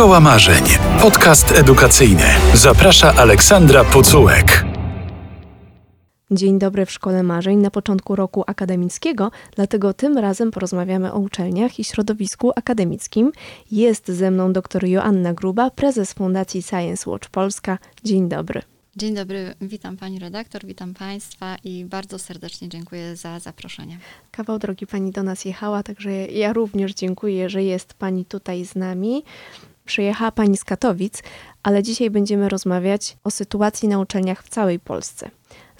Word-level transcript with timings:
Szkoła 0.00 0.20
Marzeń. 0.20 0.64
Podcast 1.00 1.52
edukacyjny. 1.52 2.24
Zaprasza 2.54 3.14
Aleksandra 3.14 3.84
Pucułek. 3.84 4.64
Dzień 6.30 6.58
dobry 6.58 6.86
w 6.86 6.90
Szkole 6.90 7.22
Marzeń 7.22 7.58
na 7.58 7.70
początku 7.70 8.16
roku 8.16 8.44
akademickiego, 8.46 9.30
dlatego 9.56 9.94
tym 9.94 10.18
razem 10.18 10.50
porozmawiamy 10.50 11.12
o 11.12 11.18
uczelniach 11.18 11.78
i 11.78 11.84
środowisku 11.84 12.52
akademickim. 12.56 13.32
Jest 13.70 14.08
ze 14.08 14.30
mną 14.30 14.52
dr 14.52 14.84
Joanna 14.84 15.34
Gruba, 15.34 15.70
prezes 15.70 16.12
Fundacji 16.12 16.62
Science 16.62 17.10
Watch 17.10 17.28
Polska. 17.28 17.78
Dzień 18.04 18.28
dobry. 18.28 18.62
Dzień 18.96 19.14
dobry, 19.14 19.54
witam 19.60 19.96
pani 19.96 20.18
redaktor, 20.18 20.64
witam 20.64 20.94
państwa 20.94 21.56
i 21.64 21.84
bardzo 21.84 22.18
serdecznie 22.18 22.68
dziękuję 22.68 23.16
za 23.16 23.38
zaproszenie. 23.38 23.98
Kawał 24.30 24.58
drogi 24.58 24.86
pani 24.86 25.10
do 25.10 25.22
nas 25.22 25.44
jechała, 25.44 25.82
także 25.82 26.10
ja 26.26 26.52
również 26.52 26.94
dziękuję, 26.94 27.48
że 27.48 27.62
jest 27.62 27.94
pani 27.94 28.24
tutaj 28.24 28.64
z 28.64 28.74
nami. 28.74 29.22
Przyjechała 29.90 30.32
pani 30.32 30.56
z 30.56 30.64
Katowic, 30.64 31.22
ale 31.62 31.82
dzisiaj 31.82 32.10
będziemy 32.10 32.48
rozmawiać 32.48 33.16
o 33.24 33.30
sytuacji 33.30 33.88
na 33.88 33.98
uczelniach 33.98 34.42
w 34.42 34.48
całej 34.48 34.80
Polsce. 34.80 35.30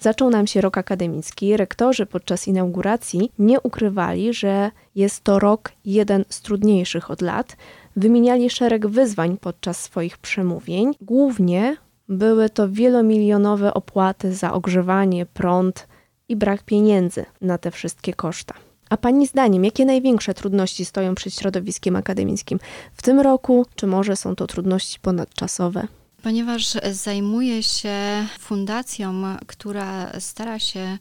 Zaczął 0.01 0.31
nam 0.31 0.47
się 0.47 0.61
rok 0.61 0.79
akademicki. 0.79 1.57
Rektorzy 1.57 2.07
podczas 2.07 2.49
inauguracji 2.49 3.33
nie 3.39 3.61
ukrywali, 3.61 4.35
że 4.35 4.71
jest 4.95 5.25
to 5.25 5.39
rok 5.39 5.73
jeden 5.85 6.25
z 6.29 6.41
trudniejszych 6.41 7.11
od 7.11 7.21
lat. 7.21 7.57
Wymieniali 7.97 8.51
szereg 8.51 8.87
wyzwań 8.87 9.37
podczas 9.37 9.83
swoich 9.83 10.19
przemówień. 10.19 10.95
Głównie 11.01 11.77
były 12.09 12.51
to 12.51 12.69
wielomilionowe 12.69 13.75
opłaty 13.75 14.35
za 14.35 14.53
ogrzewanie, 14.53 15.27
prąd 15.27 15.89
i 16.29 16.37
brak 16.37 16.63
pieniędzy 16.63 17.25
na 17.41 17.59
te 17.59 17.71
wszystkie 17.71 18.15
koszta. 18.15 18.55
A 18.91 18.97
Pani 18.97 19.27
zdaniem, 19.27 19.65
jakie 19.65 19.85
największe 19.85 20.35
trudności 20.35 20.85
stoją 20.85 21.15
przed 21.15 21.35
środowiskiem 21.35 21.97
akademickim 21.97 22.59
w 22.95 23.03
tym 23.03 23.21
roku, 23.21 23.67
czy 23.75 23.87
może 23.87 24.17
są 24.17 24.37
to 24.37 24.47
trudności 24.47 25.01
ponadczasowe? 25.01 25.87
Ponieważ 26.23 26.77
zajmuję 26.93 27.63
się 27.63 27.97
fundacją, 28.39 29.23
która 29.47 30.21
stara 30.21 30.59
się 30.59 30.99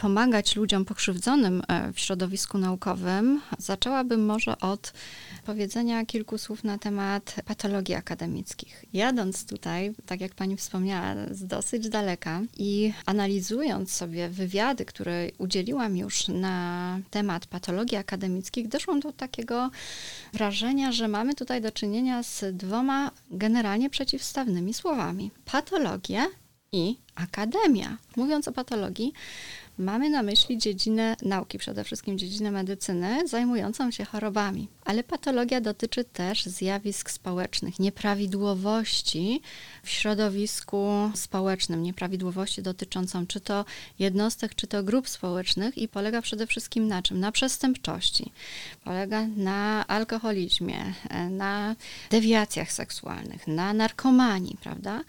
pomagać 0.00 0.56
ludziom 0.56 0.84
pokrzywdzonym 0.84 1.62
e, 1.68 1.92
w 1.92 2.00
środowisku 2.00 2.58
naukowym, 2.58 3.40
zaczęłabym 3.58 4.26
może 4.26 4.58
od 4.58 4.92
powiedzenia 5.46 6.06
kilku 6.06 6.38
słów 6.38 6.64
na 6.64 6.78
temat 6.78 7.36
patologii 7.44 7.94
akademickich. 7.94 8.84
Jadąc 8.92 9.46
tutaj, 9.46 9.94
tak 10.06 10.20
jak 10.20 10.34
pani 10.34 10.56
wspomniała, 10.56 11.14
z 11.30 11.46
dosyć 11.46 11.88
daleka 11.88 12.40
i 12.58 12.92
analizując 13.06 13.92
sobie 13.92 14.28
wywiady, 14.28 14.84
które 14.84 15.28
udzieliłam 15.38 15.96
już 15.96 16.28
na 16.28 16.98
temat 17.10 17.46
patologii 17.46 17.98
akademickich, 17.98 18.68
doszłam 18.68 19.00
do 19.00 19.12
takiego 19.12 19.70
wrażenia, 20.32 20.92
że 20.92 21.08
mamy 21.08 21.34
tutaj 21.34 21.60
do 21.60 21.72
czynienia 21.72 22.22
z 22.22 22.56
dwoma 22.56 23.10
generalnie 23.30 23.90
przeciwstawnymi 23.90 24.74
słowami: 24.74 25.30
patologia 25.44 26.26
i 26.72 26.96
akademia. 27.14 27.96
Mówiąc 28.16 28.48
o 28.48 28.52
patologii, 28.52 29.12
Mamy 29.78 30.10
na 30.10 30.22
myśli 30.22 30.58
dziedzinę 30.58 31.16
nauki, 31.22 31.58
przede 31.58 31.84
wszystkim 31.84 32.18
dziedzinę 32.18 32.50
medycyny, 32.50 33.28
zajmującą 33.28 33.90
się 33.90 34.04
chorobami. 34.04 34.68
Ale 34.84 35.04
patologia 35.04 35.60
dotyczy 35.60 36.04
też 36.04 36.44
zjawisk 36.44 37.10
społecznych, 37.10 37.78
nieprawidłowości 37.78 39.40
w 39.82 39.90
środowisku 39.90 41.10
społecznym, 41.14 41.82
nieprawidłowości 41.82 42.62
dotyczącą 42.62 43.26
czy 43.26 43.40
to 43.40 43.64
jednostek, 43.98 44.54
czy 44.54 44.66
to 44.66 44.82
grup 44.82 45.08
społecznych 45.08 45.78
i 45.78 45.88
polega 45.88 46.22
przede 46.22 46.46
wszystkim 46.46 46.88
na 46.88 47.02
czym? 47.02 47.20
Na 47.20 47.32
przestępczości. 47.32 48.32
Polega 48.84 49.26
na 49.26 49.86
alkoholizmie, 49.86 50.94
na 51.30 51.76
dewiacjach 52.10 52.72
seksualnych, 52.72 53.46
na 53.46 53.72
narkomanii, 53.72 54.56
prawda? 54.60 55.00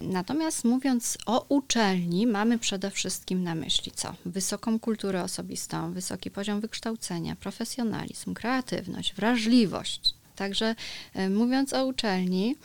Natomiast 0.00 0.64
mówiąc 0.64 1.18
o 1.26 1.46
uczelni, 1.48 2.26
mamy 2.26 2.58
przede 2.58 2.90
wszystkim 2.90 3.42
na 3.42 3.54
myśli 3.54 3.92
co? 3.94 4.07
Wysoką 4.24 4.78
kulturę 4.78 5.22
osobistą, 5.22 5.92
wysoki 5.92 6.30
poziom 6.30 6.60
wykształcenia, 6.60 7.36
profesjonalizm, 7.36 8.34
kreatywność, 8.34 9.14
wrażliwość. 9.14 10.17
Także 10.38 10.74
e, 11.14 11.30
mówiąc 11.30 11.72
o 11.72 11.86
uczelni, 11.86 12.56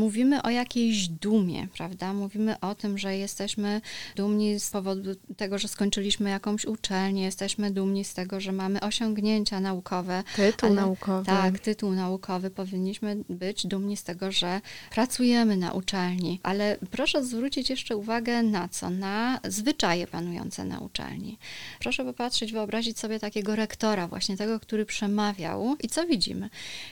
mówimy 0.00 0.42
o 0.42 0.50
jakiejś 0.50 1.08
dumie, 1.08 1.68
prawda? 1.76 2.12
Mówimy 2.12 2.60
o 2.60 2.74
tym, 2.74 2.98
że 2.98 3.16
jesteśmy 3.16 3.80
dumni 4.16 4.60
z 4.60 4.70
powodu 4.70 5.10
tego, 5.36 5.58
że 5.58 5.68
skończyliśmy 5.68 6.30
jakąś 6.30 6.64
uczelnię, 6.64 7.24
jesteśmy 7.24 7.70
dumni 7.70 8.04
z 8.04 8.14
tego, 8.14 8.40
że 8.40 8.52
mamy 8.52 8.80
osiągnięcia 8.80 9.60
naukowe. 9.60 10.24
Tytuł 10.36 10.68
ale, 10.68 10.80
naukowy. 10.80 11.26
Tak, 11.26 11.58
tytuł 11.58 11.92
naukowy. 11.92 12.50
Powinniśmy 12.50 13.16
być 13.28 13.66
dumni 13.66 13.96
z 13.96 14.04
tego, 14.04 14.32
że 14.32 14.60
pracujemy 14.90 15.56
na 15.56 15.72
uczelni. 15.72 16.40
Ale 16.42 16.78
proszę 16.90 17.24
zwrócić 17.24 17.70
jeszcze 17.70 17.96
uwagę 17.96 18.42
na 18.42 18.68
co? 18.68 18.90
Na 18.90 19.40
zwyczaje 19.44 20.06
panujące 20.06 20.64
na 20.64 20.78
uczelni. 20.78 21.38
Proszę 21.80 22.04
popatrzeć, 22.04 22.52
wyobrazić 22.52 22.98
sobie 22.98 23.20
takiego 23.20 23.56
rektora, 23.56 24.08
właśnie 24.08 24.36
tego, 24.36 24.60
który 24.60 24.86
przemawiał. 24.86 25.76
I 25.82 25.88
co 25.88 26.06
widzimy? 26.06 26.50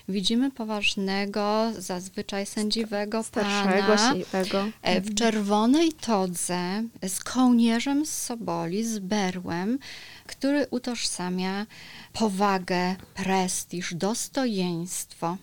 Widzimy 0.08 0.50
poważnego, 0.50 1.72
zazwyczaj 1.78 2.46
sędziwego 2.46 3.22
Starszego, 3.22 3.96
pana 3.96 4.14
siwego. 4.14 4.64
E, 4.82 4.94
w 4.94 4.96
mhm. 4.96 5.14
czerwonej 5.14 5.92
todze 5.92 6.82
z 7.08 7.24
kołnierzem 7.24 8.06
z 8.06 8.22
Soboli, 8.22 8.84
z 8.84 8.98
berłem, 8.98 9.78
który 10.26 10.66
utożsamia 10.70 11.66
powagę, 12.12 12.96
prestiż, 13.14 13.94
dostojeństwo, 13.94 15.36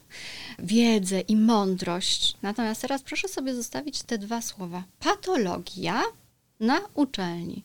wiedzę 0.60 1.22
i 1.22 1.36
mądrość. 1.36 2.38
Natomiast 2.42 2.82
teraz 2.82 3.02
proszę 3.02 3.28
sobie 3.28 3.56
zostawić 3.56 4.04
te 4.04 4.18
dwa 4.18 4.42
słowa. 4.42 4.84
Patologia 5.00 6.04
na 6.60 6.80
uczelni. 6.94 7.64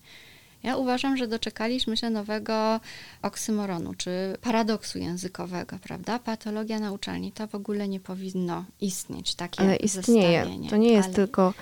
Ja 0.64 0.76
uważam, 0.76 1.16
że 1.16 1.28
doczekaliśmy 1.28 1.96
się 1.96 2.10
nowego 2.10 2.80
oksymoronu, 3.22 3.94
czy 3.94 4.10
paradoksu 4.40 4.98
językowego, 4.98 5.78
prawda? 5.82 6.18
Patologia 6.18 6.80
na 6.80 6.92
uczelni 6.92 7.32
to 7.32 7.46
w 7.46 7.54
ogóle 7.54 7.88
nie 7.88 8.00
powinno 8.00 8.64
istnieć, 8.80 9.34
takie 9.34 9.60
Ale 9.60 9.76
istnieje. 9.76 10.46
To 10.70 10.76
nie 10.76 10.92
jest 10.92 11.06
Ale... 11.06 11.14
tylko 11.14 11.54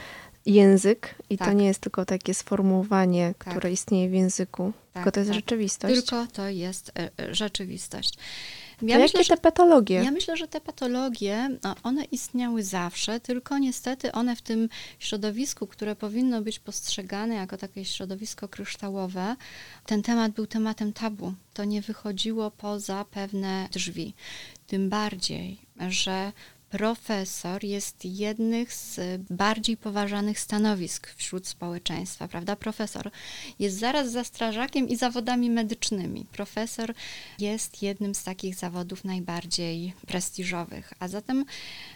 język 0.47 1.15
i 1.31 1.39
tak. 1.39 1.49
to 1.49 1.55
nie 1.55 1.67
jest 1.67 1.81
tylko 1.81 2.05
takie 2.05 2.35
sformułowanie, 2.35 3.35
tak. 3.39 3.51
które 3.51 3.73
istnieje 3.73 4.09
w 4.09 4.13
języku, 4.13 4.73
tak, 4.73 4.93
tylko 4.93 5.13
to 5.13 5.21
jest 5.21 5.31
tak. 5.31 5.37
rzeczywistość. 5.37 5.95
Tylko 5.95 6.27
to 6.33 6.49
jest 6.49 6.93
e, 6.99 7.11
e, 7.19 7.34
rzeczywistość. 7.34 8.15
Ja 8.82 8.98
myślę, 8.98 9.20
jakie 9.20 9.37
te 9.37 9.43
patologie? 9.43 9.94
Ja 9.94 10.10
myślę, 10.10 10.37
że 10.37 10.48
te 10.48 10.60
patologie, 10.60 11.48
one 11.82 12.04
istniały 12.04 12.62
zawsze, 12.62 13.20
tylko 13.20 13.59
niestety 13.59 14.12
one 14.12 14.37
w 14.37 14.43
tym 14.43 14.69
środowisku, 14.98 15.66
które 15.66 15.97
powinno 15.97 16.43
być 16.43 16.59
postrzegane 16.59 17.34
jako 17.34 17.56
takie 17.56 17.84
środowisko 17.84 18.48
kryształowe, 18.48 19.37
ten 19.87 20.03
temat 20.03 20.32
był 20.32 20.47
tematem 20.47 20.92
tabu. 20.92 21.34
To 21.54 21.65
nie 21.65 21.82
wychodziło 21.82 22.50
poza 22.50 23.04
pewne 23.10 23.69
drzwi. 23.72 24.15
Tym 24.66 24.88
bardziej, 24.88 25.59
że 25.88 26.32
profesor 26.72 27.65
jest 27.65 28.05
jednym 28.05 28.66
z 28.69 29.00
bardziej 29.31 29.77
poważanych 29.77 30.38
stanowisk 30.41 31.15
wśród 31.16 31.47
społeczeństwa, 31.47 32.28
prawda? 32.28 32.56
Profesor 32.56 33.10
jest 33.59 33.78
zaraz 33.78 34.10
za 34.10 34.25
strażakiem 34.25 34.88
i 34.88 34.97
zawodami 34.97 35.50
medycznymi. 35.50 36.27
Profesor 36.33 36.94
jest 37.38 37.83
jednym 37.83 38.15
z 38.15 38.25
takich 38.25 38.55
zawodów 38.55 39.05
najbardziej 39.05 39.93
prestiżowych, 40.06 40.93
a 41.00 41.09
zatem 41.09 41.44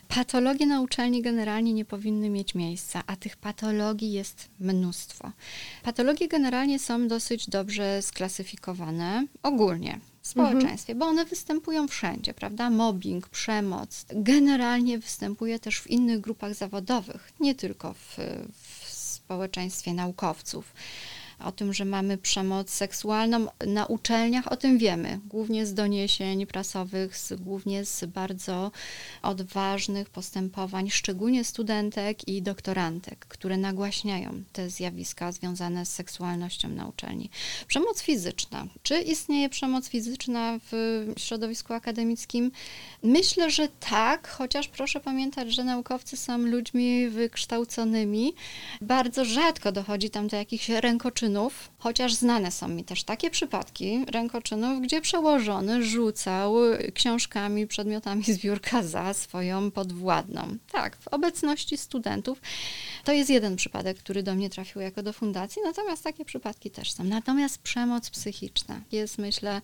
patologie 0.08 0.66
na 0.66 0.80
uczelni 0.80 1.22
generalnie 1.22 1.72
nie 1.72 1.84
powinny 1.84 2.30
mieć 2.30 2.54
miejsca, 2.54 3.02
a 3.06 3.16
tych 3.16 3.36
patologii 3.36 4.12
jest 4.12 4.48
mnóstwo. 4.60 5.32
Patologie 5.82 6.28
generalnie 6.28 6.78
są 6.78 7.08
dosyć 7.08 7.50
dobrze 7.50 8.02
sklasyfikowane 8.02 9.26
ogólnie 9.42 10.00
społeczeństwie, 10.26 10.92
mhm. 10.92 10.98
bo 10.98 11.06
one 11.06 11.24
występują 11.24 11.88
wszędzie, 11.88 12.34
prawda? 12.34 12.70
Mobbing, 12.70 13.28
przemoc. 13.28 14.06
Generalnie 14.10 14.98
występuje 14.98 15.58
też 15.58 15.80
w 15.80 15.86
innych 15.86 16.20
grupach 16.20 16.54
zawodowych, 16.54 17.32
nie 17.40 17.54
tylko 17.54 17.92
w, 17.92 18.16
w 18.52 18.90
społeczeństwie 18.90 19.94
naukowców 19.94 20.72
o 21.44 21.52
tym, 21.52 21.72
że 21.72 21.84
mamy 21.84 22.18
przemoc 22.18 22.70
seksualną 22.70 23.46
na 23.66 23.86
uczelniach, 23.86 24.52
o 24.52 24.56
tym 24.56 24.78
wiemy, 24.78 25.20
głównie 25.24 25.66
z 25.66 25.74
doniesień 25.74 26.46
prasowych, 26.46 27.16
z, 27.16 27.32
głównie 27.32 27.84
z 27.84 28.04
bardzo 28.04 28.70
odważnych 29.22 30.10
postępowań, 30.10 30.90
szczególnie 30.90 31.44
studentek 31.44 32.28
i 32.28 32.42
doktorantek, 32.42 33.26
które 33.28 33.56
nagłaśniają 33.56 34.42
te 34.52 34.70
zjawiska 34.70 35.32
związane 35.32 35.86
z 35.86 35.92
seksualnością 35.92 36.68
na 36.68 36.86
uczelni. 36.88 37.30
Przemoc 37.66 38.02
fizyczna. 38.02 38.66
Czy 38.82 39.00
istnieje 39.00 39.48
przemoc 39.48 39.88
fizyczna 39.88 40.58
w 40.70 41.04
środowisku 41.16 41.72
akademickim? 41.72 42.50
Myślę, 43.02 43.50
że 43.50 43.68
tak, 43.68 44.28
chociaż 44.28 44.68
proszę 44.68 45.00
pamiętać, 45.00 45.54
że 45.54 45.64
naukowcy 45.64 46.16
są 46.16 46.38
ludźmi 46.38 47.08
wykształconymi. 47.08 48.34
Bardzo 48.80 49.24
rzadko 49.24 49.72
dochodzi 49.72 50.10
tam 50.10 50.28
do 50.28 50.36
jakichś 50.36 50.68
rękoczynów 50.68 51.25
rękoczynów, 51.26 51.70
chociaż 51.78 52.14
znane 52.14 52.50
są 52.50 52.68
mi 52.68 52.84
też 52.84 53.04
takie 53.04 53.30
przypadki 53.30 54.04
rękoczynów, 54.08 54.82
gdzie 54.82 55.00
przełożony 55.00 55.82
rzucał 55.82 56.54
książkami, 56.94 57.66
przedmiotami 57.66 58.24
z 58.24 58.38
biurka 58.38 58.82
za 58.82 59.14
swoją 59.14 59.70
podwładną. 59.70 60.56
Tak, 60.72 60.96
w 60.96 61.08
obecności 61.08 61.78
studentów. 61.78 62.40
To 63.04 63.12
jest 63.12 63.30
jeden 63.30 63.56
przypadek, 63.56 63.98
który 63.98 64.22
do 64.22 64.34
mnie 64.34 64.50
trafił 64.50 64.82
jako 64.82 65.02
do 65.02 65.12
fundacji, 65.12 65.62
natomiast 65.64 66.04
takie 66.04 66.24
przypadki 66.24 66.70
też 66.70 66.92
są. 66.92 67.04
Natomiast 67.04 67.58
przemoc 67.58 68.10
psychiczna 68.10 68.80
jest, 68.92 69.18
myślę, 69.18 69.60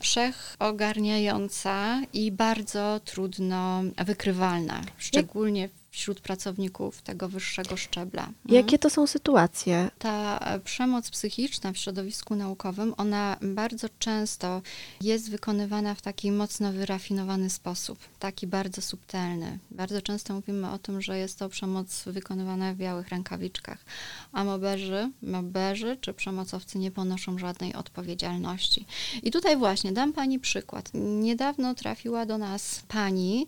wszechogarniająca 0.00 2.00
i 2.12 2.32
bardzo 2.32 3.00
trudno 3.04 3.82
wykrywalna, 4.06 4.80
szczególnie 4.98 5.68
wśród 5.90 6.20
pracowników 6.20 7.02
tego 7.02 7.28
wyższego 7.28 7.76
szczebla. 7.76 8.22
Mhm. 8.22 8.36
Jakie 8.48 8.78
to 8.78 8.90
są 8.90 9.06
sytuacje? 9.06 9.90
Ta 9.98 10.38
e, 10.38 10.60
przemoc 10.60 11.10
psychiczna 11.10 11.72
w 11.72 11.76
środowisku 11.76 12.34
naukowym, 12.34 12.94
ona 12.96 13.36
bardzo 13.42 13.88
często 13.98 14.62
jest 15.00 15.30
wykonywana 15.30 15.94
w 15.94 16.02
taki 16.02 16.32
mocno 16.32 16.72
wyrafinowany 16.72 17.50
sposób, 17.50 17.98
taki 18.18 18.46
bardzo 18.46 18.82
subtelny. 18.82 19.58
Bardzo 19.70 20.02
często 20.02 20.34
mówimy 20.34 20.70
o 20.70 20.78
tym, 20.78 21.02
że 21.02 21.18
jest 21.18 21.38
to 21.38 21.48
przemoc 21.48 22.02
wykonywana 22.06 22.74
w 22.74 22.76
białych 22.76 23.08
rękawiczkach, 23.08 23.84
a 24.32 24.44
moberzy, 24.44 25.10
moberzy 25.22 25.96
czy 26.00 26.14
przemocowcy 26.14 26.78
nie 26.78 26.90
ponoszą 26.90 27.38
żadnej 27.38 27.74
odpowiedzialności. 27.74 28.86
I 29.22 29.30
tutaj 29.30 29.56
właśnie 29.56 29.92
dam 29.92 30.12
Pani 30.12 30.38
przykład. 30.38 30.90
Niedawno 30.94 31.74
trafiła 31.74 32.26
do 32.26 32.38
nas 32.38 32.82
pani, 32.88 33.46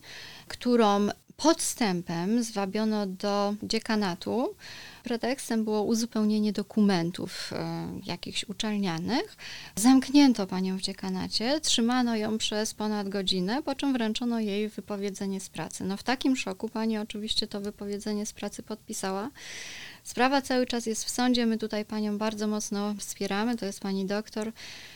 którą 0.49 1.09
podstępem 1.43 2.43
zwabiono 2.43 3.07
do 3.07 3.55
dziekanatu. 3.63 4.55
Pretekstem 5.03 5.65
było 5.65 5.83
uzupełnienie 5.83 6.53
dokumentów 6.53 7.53
e, 7.53 7.89
jakichś 8.07 8.45
uczelnianych. 8.45 9.37
Zamknięto 9.77 10.47
panią 10.47 10.79
w 10.79 10.81
dziekanacie, 10.81 11.61
trzymano 11.61 12.17
ją 12.17 12.39
przez 12.39 12.75
ponad 12.75 13.09
godzinę, 13.09 13.63
po 13.63 13.75
czym 13.75 13.93
wręczono 13.93 14.41
jej 14.41 14.69
wypowiedzenie 14.69 15.41
z 15.41 15.49
pracy. 15.49 15.85
No 15.85 15.97
w 15.97 16.03
takim 16.03 16.37
szoku 16.37 16.69
pani 16.69 16.99
oczywiście 16.99 17.47
to 17.47 17.61
wypowiedzenie 17.61 18.27
z 18.27 18.33
pracy 18.33 18.63
podpisała. 18.63 19.31
Sprawa 20.03 20.43
cały 20.43 20.67
czas 20.67 20.87
jest 20.87 21.05
w 21.05 21.11
sądzie, 21.11 21.47
my 21.47 21.59
tutaj 21.59 21.85
panią 21.85 22.19
bardzo 22.19 22.47
mocno 22.47 22.95
wspieramy, 22.99 23.57
to 23.57 23.67
jest 23.67 23.81
pani 23.81 24.07
doktor. 24.07 24.53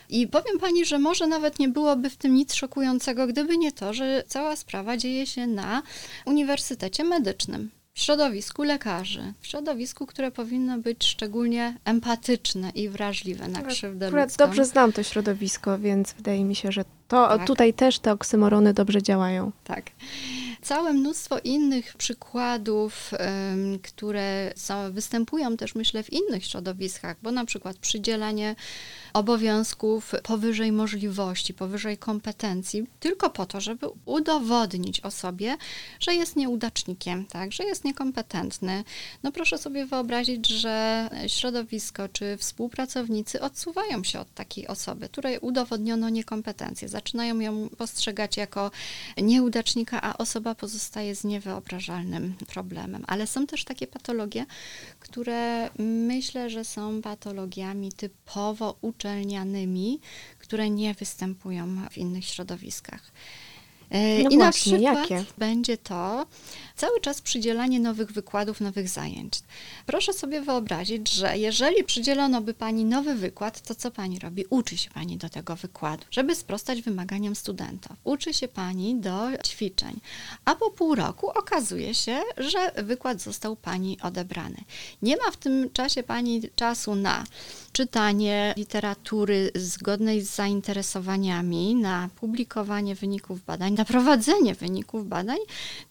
I 0.08 0.26
powiem 0.28 0.58
pani, 0.60 0.84
że 0.84 0.98
może 0.98 1.26
nawet 1.26 1.58
nie 1.58 1.68
byłoby 1.68 2.10
w 2.10 2.16
tym 2.16 2.34
nic 2.34 2.54
szokującego, 2.54 3.26
gdyby 3.26 3.58
nie 3.58 3.72
to, 3.72 3.94
że 3.94 4.24
cała 4.26 4.56
sprawa 4.56 4.96
dzieje 4.96 5.26
się 5.26 5.46
na 5.46 5.82
Uniwersytecie 6.24 7.04
Medycznym 7.04 7.70
w 7.94 8.00
środowisku 8.00 8.62
lekarzy, 8.62 9.32
w 9.40 9.46
środowisku, 9.46 10.06
które 10.06 10.30
powinno 10.30 10.78
być 10.78 11.04
szczególnie 11.06 11.74
empatyczne 11.84 12.70
i 12.70 12.88
wrażliwe 12.88 13.48
na 13.48 13.62
krzywdę 13.62 14.06
Akurat 14.06 14.24
ludzką. 14.28 14.44
dobrze 14.46 14.64
znam 14.64 14.92
to 14.92 15.02
środowisko, 15.02 15.78
więc 15.78 16.12
wydaje 16.12 16.44
mi 16.44 16.54
się, 16.54 16.72
że 16.72 16.84
to 17.08 17.28
Tak. 17.28 17.46
tutaj 17.46 17.74
też 17.74 17.98
te 17.98 18.12
oksymorony 18.12 18.74
dobrze 18.74 19.02
działają. 19.02 19.52
Tak. 19.64 19.90
Całe 20.62 20.92
mnóstwo 20.92 21.38
innych 21.44 21.96
przykładów, 21.96 23.10
które 23.82 24.52
są, 24.56 24.92
występują 24.92 25.56
też, 25.56 25.74
myślę, 25.74 26.02
w 26.02 26.12
innych 26.12 26.44
środowiskach, 26.44 27.16
bo 27.22 27.32
na 27.32 27.44
przykład 27.44 27.76
przydzielanie 27.76 28.56
obowiązków 29.16 30.12
powyżej 30.22 30.72
możliwości, 30.72 31.54
powyżej 31.54 31.98
kompetencji, 31.98 32.86
tylko 33.00 33.30
po 33.30 33.46
to, 33.46 33.60
żeby 33.60 33.86
udowodnić 34.04 35.00
osobie, 35.00 35.56
że 36.00 36.14
jest 36.14 36.36
nieudacznikiem, 36.36 37.26
tak, 37.26 37.52
że 37.52 37.64
jest 37.64 37.84
niekompetentny. 37.84 38.84
No 39.22 39.32
proszę 39.32 39.58
sobie 39.58 39.86
wyobrazić, 39.86 40.48
że 40.48 41.08
środowisko 41.26 42.08
czy 42.08 42.36
współpracownicy 42.36 43.40
odsuwają 43.40 44.04
się 44.04 44.20
od 44.20 44.34
takiej 44.34 44.66
osoby, 44.66 45.08
której 45.08 45.38
udowodniono 45.38 46.08
niekompetencję. 46.08 46.88
Zaczynają 46.88 47.40
ją 47.40 47.68
postrzegać 47.68 48.36
jako 48.36 48.70
nieudacznika, 49.22 50.02
a 50.02 50.18
osoba 50.18 50.54
pozostaje 50.54 51.16
z 51.16 51.24
niewyobrażalnym 51.24 52.34
problemem. 52.46 53.04
Ale 53.06 53.26
są 53.26 53.46
też 53.46 53.64
takie 53.64 53.86
patologie, 53.86 54.46
które 55.00 55.70
myślę, 55.78 56.50
że 56.50 56.64
są 56.64 57.02
patologiami 57.02 57.92
typowo 57.92 58.76
uczelnianymi, 59.06 60.00
które 60.38 60.70
nie 60.70 60.94
występują 60.94 61.88
w 61.90 61.98
innych 61.98 62.24
środowiskach. 62.24 63.12
E, 63.90 64.22
No 64.22 64.30
I 64.30 64.36
na 64.36 64.44
właśnie, 64.44 64.72
przykład 64.78 65.10
jakie? 65.10 65.24
będzie 65.38 65.76
to 65.78 66.26
cały 66.76 67.00
czas 67.00 67.20
przydzielanie 67.20 67.80
nowych 67.80 68.12
wykładów, 68.12 68.60
nowych 68.60 68.88
zajęć. 68.88 69.40
Proszę 69.86 70.12
sobie 70.12 70.40
wyobrazić, 70.40 71.12
że 71.12 71.38
jeżeli 71.38 71.84
przydzielono 71.84 72.40
by 72.40 72.54
pani 72.54 72.84
nowy 72.84 73.14
wykład, 73.14 73.60
to 73.60 73.74
co 73.74 73.90
pani 73.90 74.18
robi? 74.18 74.44
Uczy 74.50 74.78
się 74.78 74.90
pani 74.90 75.16
do 75.16 75.28
tego 75.28 75.56
wykładu, 75.56 76.04
żeby 76.10 76.34
sprostać 76.34 76.82
wymaganiom 76.82 77.34
studentów. 77.34 77.96
Uczy 78.04 78.34
się 78.34 78.48
pani 78.48 78.94
do 79.00 79.28
ćwiczeń, 79.46 80.00
a 80.44 80.54
po 80.54 80.70
pół 80.70 80.94
roku 80.94 81.30
okazuje 81.30 81.94
się, 81.94 82.20
że 82.36 82.72
wykład 82.84 83.22
został 83.22 83.56
pani 83.56 83.98
odebrany. 84.02 84.64
Nie 85.02 85.16
ma 85.16 85.30
w 85.30 85.36
tym 85.36 85.70
czasie 85.72 86.02
pani 86.02 86.42
czasu 86.56 86.94
na 86.94 87.24
czytanie 87.76 88.54
literatury 88.56 89.50
zgodnej 89.54 90.22
z 90.22 90.34
zainteresowaniami, 90.34 91.74
na 91.74 92.08
publikowanie 92.16 92.94
wyników 92.94 93.44
badań, 93.44 93.72
na 93.72 93.84
prowadzenie 93.84 94.54
wyników 94.54 95.08
badań, 95.08 95.38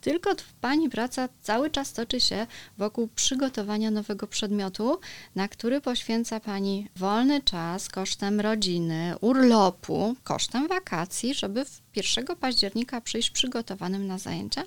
tylko 0.02 0.30
pani 0.62 0.90
praca 0.90 1.30
cały 1.42 1.70
czas 1.70 1.94
toczy 1.94 2.20
się 2.20 2.48
wokół 2.78 3.08
przygotowania 3.08 3.92
nowego 3.92 4.28
przedmiotu, 4.28 5.00
na 5.36 5.48
który 5.48 5.82
poświęca 5.82 6.40
pani 6.40 6.88
wolny 6.96 7.42
czas 7.42 7.90
kosztem 7.90 8.40
rodziny, 8.40 9.16
urlopu, 9.22 10.16
kosztem 10.24 10.68
wakacji, 10.68 11.34
żeby 11.34 11.66
1 11.96 12.26
października 12.40 13.02
przyjść 13.02 13.30
przygotowanym 13.30 14.08
na 14.08 14.18
zajęcia, 14.18 14.64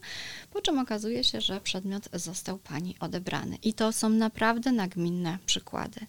po 0.52 0.60
czym 0.60 0.78
okazuje 0.78 1.24
się, 1.24 1.40
że 1.40 1.60
przedmiot 1.60 2.08
został 2.12 2.58
pani 2.58 2.94
odebrany. 3.00 3.58
I 3.62 3.74
to 3.74 3.92
są 3.92 4.08
naprawdę 4.08 4.72
nagminne 4.72 5.38
przykłady. 5.46 6.00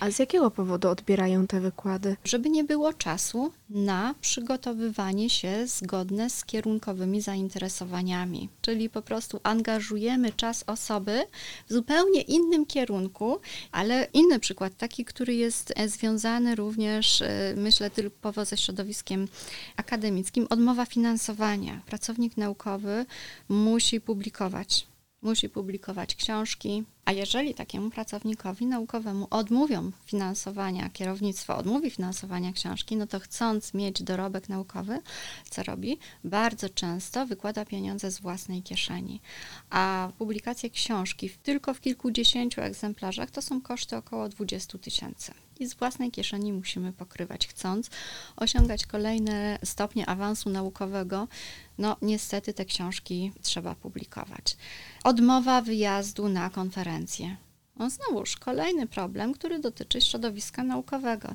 A 0.00 0.10
z 0.10 0.18
jakiego 0.18 0.50
powodu 0.50 0.88
odbierają 0.88 1.46
te 1.46 1.60
wykłady? 1.60 2.16
Żeby 2.24 2.50
nie 2.50 2.64
było 2.64 2.92
czasu 2.92 3.52
na 3.70 4.14
przygotowywanie 4.20 5.30
się 5.30 5.66
zgodne 5.66 6.30
z 6.30 6.44
kierunkowymi 6.44 7.20
zainteresowaniami. 7.20 8.48
Czyli 8.62 8.90
po 8.90 9.02
prostu 9.02 9.40
angażujemy 9.42 10.32
czas 10.32 10.64
osoby 10.66 11.26
w 11.68 11.72
zupełnie 11.72 12.20
innym 12.20 12.66
kierunku, 12.66 13.38
ale 13.72 14.08
inny 14.12 14.40
przykład, 14.40 14.76
taki, 14.76 15.04
który 15.04 15.34
jest 15.34 15.74
związany 15.86 16.54
również, 16.54 17.22
e, 17.22 17.54
myślę, 17.56 17.90
typowo 17.90 18.44
ze 18.44 18.56
środowiskiem 18.56 19.28
akademickim, 19.76 20.46
odmowa 20.64 20.86
finansowania. 20.86 21.80
Pracownik 21.86 22.36
naukowy 22.36 23.06
musi 23.48 24.00
publikować. 24.00 24.86
Musi 25.24 25.48
publikować 25.48 26.14
książki, 26.14 26.84
a 27.04 27.12
jeżeli 27.12 27.54
takiemu 27.54 27.90
pracownikowi 27.90 28.66
naukowemu 28.66 29.26
odmówią 29.30 29.90
finansowania, 30.04 30.90
kierownictwo 30.90 31.56
odmówi 31.56 31.90
finansowania 31.90 32.52
książki, 32.52 32.96
no 32.96 33.06
to 33.06 33.20
chcąc 33.20 33.74
mieć 33.74 34.02
dorobek 34.02 34.48
naukowy, 34.48 34.98
co 35.50 35.62
robi? 35.62 35.98
Bardzo 36.24 36.68
często 36.68 37.26
wykłada 37.26 37.64
pieniądze 37.64 38.10
z 38.10 38.20
własnej 38.20 38.62
kieszeni. 38.62 39.20
A 39.70 40.12
publikacje 40.18 40.70
książki 40.70 41.30
tylko 41.42 41.74
w 41.74 41.80
kilkudziesięciu 41.80 42.60
egzemplarzach 42.60 43.30
to 43.30 43.42
są 43.42 43.60
koszty 43.60 43.96
około 43.96 44.28
20 44.28 44.78
tysięcy. 44.78 45.34
I 45.60 45.66
z 45.66 45.74
własnej 45.74 46.10
kieszeni 46.10 46.52
musimy 46.52 46.92
pokrywać, 46.92 47.48
chcąc 47.48 47.90
osiągać 48.36 48.86
kolejne 48.86 49.58
stopnie 49.64 50.06
awansu 50.06 50.50
naukowego. 50.50 51.28
No, 51.78 51.96
niestety 52.02 52.54
te 52.54 52.64
książki 52.64 53.32
trzeba 53.42 53.74
publikować. 53.74 54.56
Odmowa 55.04 55.62
wyjazdu 55.62 56.28
na 56.28 56.50
konferencję. 56.50 57.36
No 57.76 57.90
znowuż 57.90 58.36
kolejny 58.36 58.86
problem, 58.86 59.34
który 59.34 59.58
dotyczy 59.58 60.00
środowiska 60.00 60.64
naukowego. 60.64 61.28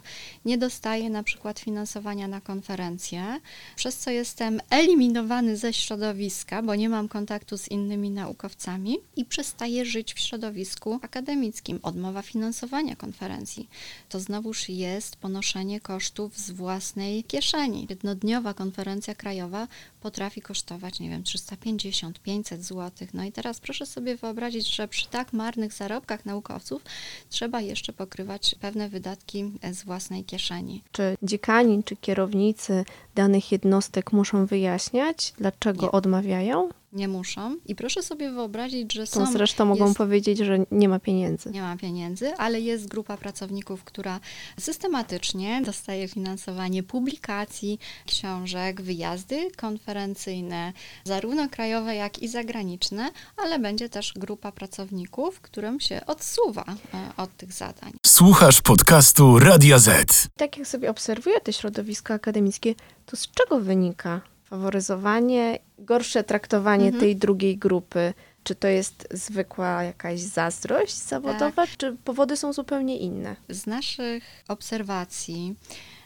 Nie 0.46 0.58
dostaję 0.58 1.10
na 1.10 1.24
przykład 1.24 1.60
finansowania 1.60 2.28
na 2.28 2.42
konferencje, 2.42 3.40
przez 3.76 3.98
co 3.98 4.12
jestem 4.12 4.62
eliminowany 4.70 5.58
ze 5.58 5.74
środowiska, 5.74 6.62
bo 6.64 6.76
nie 6.76 6.90
mam 6.90 7.08
kontaktu 7.08 7.58
z 7.58 7.68
innymi 7.68 8.10
naukowcami 8.10 8.98
i 9.16 9.26
przestaję 9.26 9.86
żyć 9.86 10.14
w 10.14 10.20
środowisku 10.20 11.00
akademickim. 11.02 11.80
Odmowa 11.84 12.22
finansowania 12.22 12.96
konferencji. 12.96 13.70
To 14.10 14.20
znowuż 14.20 14.70
jest 14.70 15.16
ponoszenie 15.16 15.82
kosztów 15.82 16.38
z 16.38 16.52
własnej 16.52 17.24
kieszeni. 17.24 17.88
Jednodniowa 17.90 18.54
konferencja 18.54 19.16
krajowa 19.16 19.68
potrafi 20.02 20.42
kosztować, 20.42 21.00
nie 21.00 21.10
wiem, 21.10 21.24
350-500 21.24 22.58
zł. 22.58 23.08
No 23.14 23.24
i 23.24 23.32
teraz 23.32 23.60
proszę 23.60 23.86
sobie 23.86 24.16
wyobrazić, 24.16 24.76
że 24.76 24.88
przy 24.88 25.08
tak 25.08 25.34
marnych 25.34 25.74
zarobkach 25.74 26.26
naukowców 26.26 26.82
trzeba 27.30 27.62
jeszcze 27.62 27.94
pokrywać 27.94 28.56
pewne 28.60 28.90
wydatki 28.90 29.52
z 29.72 29.84
własnej 29.84 30.24
kieszeni. 30.24 30.84
Czy 30.92 31.18
dziekani, 31.24 31.84
czy 31.84 31.96
kierownicy 31.96 32.86
danych 33.16 33.52
jednostek 33.52 34.14
muszą 34.14 34.46
wyjaśniać, 34.46 35.34
dlaczego 35.38 35.86
Nie. 35.86 35.92
odmawiają? 35.92 36.70
Nie 36.94 37.08
muszą. 37.08 37.56
I 37.66 37.76
proszę 37.76 38.04
sobie 38.04 38.32
wyobrazić, 38.32 38.94
że 38.94 39.08
Tą 39.08 39.26
są. 39.26 39.32
zresztą 39.32 39.66
mogą 39.66 39.86
jest, 39.86 39.98
powiedzieć, 39.98 40.38
że 40.38 40.58
nie 40.72 40.90
ma 40.90 41.00
pieniędzy. 41.00 41.50
Nie 41.50 41.62
ma 41.62 41.78
pieniędzy, 41.78 42.36
ale 42.38 42.62
jest 42.62 42.88
grupa 42.88 43.18
pracowników, 43.18 43.84
która 43.84 44.20
systematycznie 44.60 45.62
dostaje 45.66 46.08
finansowanie 46.08 46.84
publikacji, 46.84 47.80
książek, 48.06 48.82
wyjazdy 48.82 49.52
konferencyjne, 49.58 50.74
zarówno 51.04 51.50
krajowe, 51.50 51.96
jak 51.96 52.20
i 52.20 52.28
zagraniczne, 52.28 53.12
ale 53.38 53.60
będzie 53.60 53.90
też 53.90 54.14
grupa 54.16 54.52
pracowników, 54.52 55.42
którym 55.42 55.80
się 55.80 56.02
odsuwa 56.06 56.66
e, 56.94 57.12
od 57.18 57.38
tych 57.38 57.54
zadań. 57.54 57.92
Słuchasz 58.08 58.62
podcastu 58.62 59.40
Radia 59.40 59.80
Z. 59.80 60.28
Tak 60.38 60.58
jak 60.58 60.68
sobie 60.68 60.90
obserwuję 60.90 61.42
te 61.42 61.54
środowiska 61.54 62.14
akademickie, 62.14 62.76
to 63.06 63.18
z 63.18 63.28
czego 63.28 63.60
wynika 63.60 64.22
faworyzowanie, 64.50 65.60
gorsze 65.80 66.24
traktowanie 66.24 66.86
Mhm. 66.86 67.00
tej 67.02 67.16
drugiej 67.16 67.58
grupy? 67.58 68.14
Czy 68.44 68.56
to 68.56 68.68
jest 68.68 69.08
zwykła 69.12 69.84
jakaś 69.84 70.20
zazdrość 70.20 70.96
zawodowa, 70.96 71.68
czy 71.78 71.98
powody 72.04 72.38
są 72.38 72.54
zupełnie 72.54 72.98
inne? 72.98 73.36
Z 73.50 73.68
naszych 73.68 74.44
obserwacji, 74.48 75.56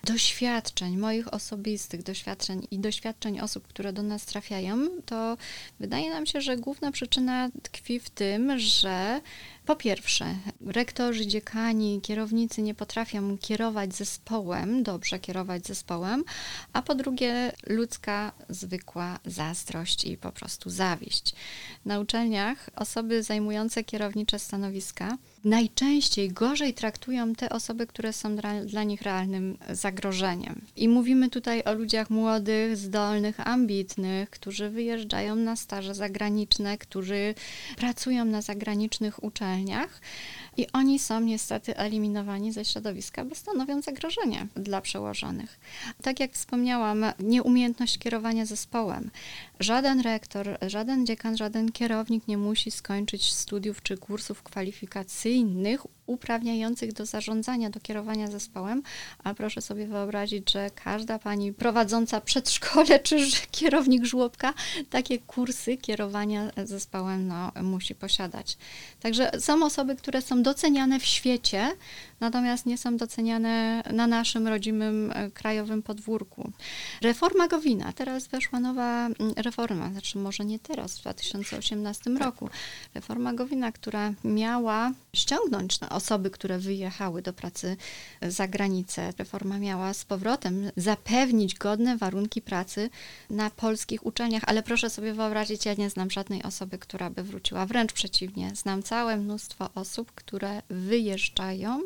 doświadczeń, 0.03 0.97
moich 0.97 1.33
osobistych 1.33 2.03
doświadczeń 2.03 2.67
i 2.71 2.79
doświadczeń 2.79 3.39
osób, 3.39 3.67
które 3.67 3.93
do 3.93 4.03
nas 4.03 4.25
trafiają, 4.25 4.77
to 5.05 5.37
wydaje 5.79 6.09
nam 6.09 6.25
się, 6.25 6.41
że 6.41 6.57
główna 6.57 6.91
przyczyna 6.91 7.49
tkwi 7.63 7.99
w 7.99 8.09
tym, 8.09 8.59
że 8.59 9.21
po 9.65 9.75
pierwsze, 9.75 10.25
rektorzy, 10.65 11.27
dziekani, 11.27 12.01
kierownicy 12.01 12.61
nie 12.61 12.75
potrafią 12.75 13.37
kierować 13.37 13.95
zespołem, 13.95 14.83
dobrze 14.83 15.19
kierować 15.19 15.67
zespołem, 15.67 16.23
a 16.73 16.81
po 16.81 16.95
drugie, 16.95 17.51
ludzka, 17.67 18.31
zwykła 18.49 19.19
zazdrość 19.25 20.05
i 20.05 20.17
po 20.17 20.31
prostu 20.31 20.69
zawiść. 20.69 21.35
Na 21.85 21.99
uczelniach 21.99 22.69
osoby 22.75 23.23
zajmujące 23.23 23.83
kierownicze 23.83 24.39
stanowiska 24.39 25.17
najczęściej 25.43 26.29
gorzej 26.29 26.73
traktują 26.73 27.35
te 27.35 27.49
osoby, 27.49 27.87
które 27.87 28.13
są 28.13 28.35
dla, 28.35 28.65
dla 28.65 28.83
nich 28.83 29.01
realnym 29.01 29.57
zagrożeniem. 29.69 30.61
I 30.75 30.87
mówimy 30.87 31.29
tutaj 31.29 31.63
o 31.63 31.73
ludziach 31.73 32.09
młodych, 32.09 32.77
zdolnych, 32.77 33.47
ambitnych, 33.47 34.29
którzy 34.29 34.69
wyjeżdżają 34.69 35.35
na 35.35 35.55
staże 35.55 35.95
zagraniczne, 35.95 36.77
którzy 36.77 37.35
pracują 37.77 38.25
na 38.25 38.41
zagranicznych 38.41 39.23
uczelniach. 39.23 39.52
I 40.57 40.67
oni 40.73 40.99
są 40.99 41.19
niestety 41.19 41.77
eliminowani 41.77 42.51
ze 42.51 42.65
środowiska, 42.65 43.25
bo 43.25 43.35
stanowią 43.35 43.81
zagrożenie 43.81 44.47
dla 44.55 44.81
przełożonych. 44.81 45.59
Tak 46.01 46.19
jak 46.19 46.31
wspomniałam, 46.31 47.05
nieumiejętność 47.19 47.97
kierowania 47.97 48.45
zespołem. 48.45 49.11
Żaden 49.59 49.99
rektor, 49.99 50.57
żaden 50.67 51.05
dziekan, 51.05 51.37
żaden 51.37 51.71
kierownik 51.71 52.27
nie 52.27 52.37
musi 52.37 52.71
skończyć 52.71 53.33
studiów 53.33 53.81
czy 53.83 53.97
kursów 53.97 54.43
kwalifikacyjnych 54.43 55.85
uprawniających 56.05 56.93
do 56.93 57.05
zarządzania, 57.05 57.69
do 57.69 57.79
kierowania 57.79 58.27
zespołem, 58.27 58.83
a 59.23 59.33
proszę 59.33 59.61
sobie 59.61 59.87
wyobrazić, 59.87 60.51
że 60.51 60.69
każda 60.75 61.19
pani 61.19 61.53
prowadząca 61.53 62.21
przedszkole 62.21 62.99
czy 62.99 63.17
kierownik 63.51 64.05
żłobka 64.05 64.53
takie 64.89 65.19
kursy 65.19 65.77
kierowania 65.77 66.51
zespołem 66.65 67.27
no, 67.27 67.51
musi 67.63 67.95
posiadać. 67.95 68.57
Także 68.99 69.31
są 69.39 69.65
osoby, 69.65 69.95
które 69.95 70.21
są 70.21 70.43
doceniane 70.43 70.99
w 70.99 71.05
świecie, 71.05 71.71
natomiast 72.23 72.65
nie 72.65 72.77
są 72.77 72.97
doceniane 72.97 73.83
na 73.93 74.07
naszym 74.07 74.47
rodzimym 74.47 75.11
e, 75.15 75.31
krajowym 75.31 75.83
podwórku. 75.83 76.51
Reforma 77.01 77.47
Gowina, 77.47 77.93
teraz 77.93 78.27
weszła 78.27 78.59
nowa 78.59 79.05
mm, 79.05 79.33
reforma, 79.37 79.89
znaczy 79.91 80.17
może 80.17 80.45
nie 80.45 80.59
teraz, 80.59 80.97
w 80.97 81.01
2018 81.01 82.09
roku. 82.09 82.49
Reforma 82.95 83.33
Gowina, 83.33 83.71
która 83.71 84.13
miała 84.23 84.91
ściągnąć 85.13 85.79
na 85.79 85.89
osoby, 85.89 86.29
które 86.29 86.59
wyjechały 86.59 87.21
do 87.21 87.33
pracy 87.33 87.77
za 88.21 88.47
granicę. 88.47 89.13
Reforma 89.17 89.59
miała 89.59 89.93
z 89.93 90.05
powrotem 90.05 90.71
zapewnić 90.77 91.55
godne 91.55 91.97
warunki 91.97 92.41
pracy 92.41 92.89
na 93.29 93.49
polskich 93.49 94.05
uczelniach, 94.05 94.43
ale 94.45 94.63
proszę 94.63 94.89
sobie 94.89 95.13
wyobrazić, 95.13 95.65
ja 95.65 95.73
nie 95.73 95.89
znam 95.89 96.11
żadnej 96.11 96.43
osoby, 96.43 96.77
która 96.77 97.09
by 97.09 97.23
wróciła. 97.23 97.65
Wręcz 97.65 97.93
przeciwnie, 97.93 98.51
znam 98.55 98.83
całe 98.83 99.17
mnóstwo 99.17 99.69
osób, 99.75 100.11
które 100.11 100.61
wyjeżdżają, 100.69 101.79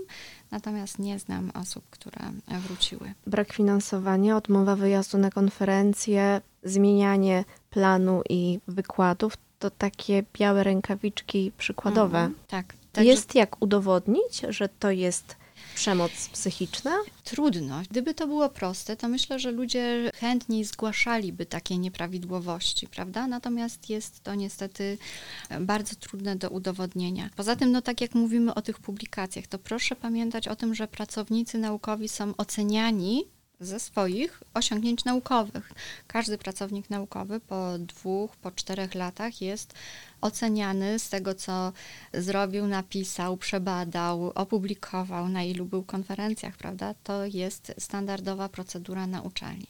natomiast 0.51 0.99
nie 0.99 1.19
znam 1.19 1.51
osób, 1.53 1.83
które 1.89 2.31
wróciły. 2.47 3.13
Brak 3.27 3.53
finansowania, 3.53 4.37
odmowa 4.37 4.75
wyjazdu 4.75 5.17
na 5.17 5.31
konferencje, 5.31 6.41
zmienianie 6.63 7.45
planu 7.69 8.21
i 8.29 8.59
wykładów 8.67 9.33
to 9.59 9.69
takie 9.69 10.23
białe 10.33 10.63
rękawiczki 10.63 11.51
przykładowe. 11.57 12.19
Mhm, 12.19 12.35
tak. 12.47 12.73
Także 12.91 13.11
Jest 13.11 13.35
jak 13.35 13.61
udowodnić, 13.61 14.41
że 14.49 14.69
to 14.69 14.91
jest 14.91 15.35
przemoc 15.77 16.11
psychiczna? 16.33 16.97
Trudno. 17.23 17.81
Gdyby 17.89 18.13
to 18.13 18.27
było 18.27 18.49
proste, 18.49 18.95
to 18.95 19.07
myślę, 19.07 19.39
że 19.39 19.51
ludzie 19.51 20.11
chętniej 20.15 20.63
zgłaszaliby 20.63 21.45
takie 21.45 21.77
nieprawidłowości, 21.77 22.87
prawda? 22.87 23.27
Natomiast 23.27 23.89
jest 23.89 24.23
to 24.23 24.35
niestety 24.35 24.97
bardzo 25.59 25.95
trudne 25.95 26.35
do 26.35 26.49
udowodnienia. 26.49 27.29
Poza 27.35 27.55
tym, 27.55 27.71
no 27.71 27.81
tak 27.81 28.01
jak 28.01 28.15
mówimy 28.15 28.53
o 28.53 28.61
tych 28.61 28.79
publikacjach, 28.79 29.47
to 29.47 29.59
proszę 29.59 29.95
pamiętać 29.95 30.47
o 30.47 30.55
tym, 30.55 30.75
że 30.75 30.87
pracownicy 30.87 31.57
naukowi 31.57 32.09
są 32.09 32.33
oceniani 32.37 33.25
ze 33.59 33.79
swoich 33.79 34.43
osiągnięć 34.53 35.05
naukowych. 35.05 35.71
Każdy 36.07 36.37
pracownik 36.37 36.89
naukowy 36.89 37.39
po 37.39 37.77
dwóch, 37.79 38.35
po 38.35 38.51
czterech 38.51 38.95
latach 38.95 39.41
jest 39.41 39.73
oceniany 40.21 40.99
z 40.99 41.09
tego, 41.09 41.35
co 41.35 41.73
zrobił, 42.13 42.67
napisał, 42.67 43.37
przebadał, 43.37 44.31
opublikował, 44.35 45.29
na 45.29 45.43
ilu 45.43 45.65
był 45.65 45.83
konferencjach, 45.83 46.57
prawda? 46.57 46.93
To 47.03 47.25
jest 47.25 47.73
standardowa 47.79 48.49
procedura 48.49 49.07
na 49.07 49.21
uczelni. 49.21 49.67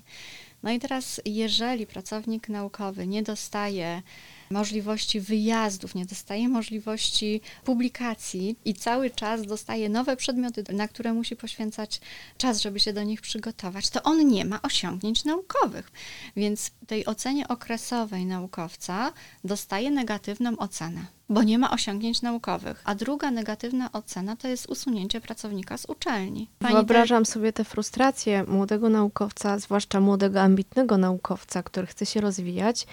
No 0.64 0.72
i 0.72 0.80
teraz, 0.80 1.22
jeżeli 1.26 1.88
pracownik 1.88 2.50
naukowy 2.50 3.08
nie 3.08 3.24
dostaje 3.24 4.02
możliwości 4.50 5.20
wyjazdów, 5.20 5.96
nie 5.96 6.06
dostaje 6.06 6.50
możliwości 6.50 7.42
publikacji 7.64 8.56
i 8.66 8.74
cały 8.74 9.10
czas 9.10 9.42
dostaje 9.42 9.90
nowe 9.90 10.16
przedmioty, 10.16 10.64
na 10.74 10.88
które 10.88 11.14
musi 11.14 11.36
poświęcać 11.36 12.02
czas, 12.38 12.62
żeby 12.62 12.80
się 12.80 12.94
do 12.94 13.04
nich 13.04 13.22
przygotować, 13.22 13.90
to 13.90 14.04
on 14.04 14.28
nie 14.28 14.46
ma 14.46 14.62
osiągnięć 14.62 15.26
naukowych. 15.26 15.92
Więc 16.36 16.72
tej 16.88 17.06
ocenie 17.06 17.48
okresowej 17.48 18.26
naukowca 18.26 19.14
dostaje 19.44 19.92
negatywną 19.92 20.58
ocenę. 20.58 21.06
Bo 21.30 21.44
nie 21.44 21.60
ma 21.60 21.72
osiągnięć 21.72 22.22
naukowych. 22.22 22.82
A 22.86 22.96
druga 22.96 23.32
negatywna 23.32 23.92
ocena 23.92 24.36
to 24.36 24.48
jest 24.48 24.70
usunięcie 24.70 25.22
pracownika 25.22 25.78
z 25.78 25.86
uczelni. 25.86 26.50
Pani 26.60 26.74
Wyobrażam 26.74 27.26
sobie 27.26 27.54
tę 27.54 27.64
frustrację 27.64 28.44
młodego 28.44 28.90
naukowca, 28.90 29.60
zwłaszcza 29.60 30.00
młodego, 30.00 30.42
ambitnego 30.42 30.98
naukowca, 30.98 31.64
który 31.64 31.88
chce 31.88 32.06
się 32.06 32.22
rozwijać, 32.22 32.88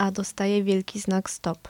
a 0.00 0.10
dostaje 0.10 0.64
wielki 0.64 1.00
znak 1.00 1.30
stop. 1.30 1.68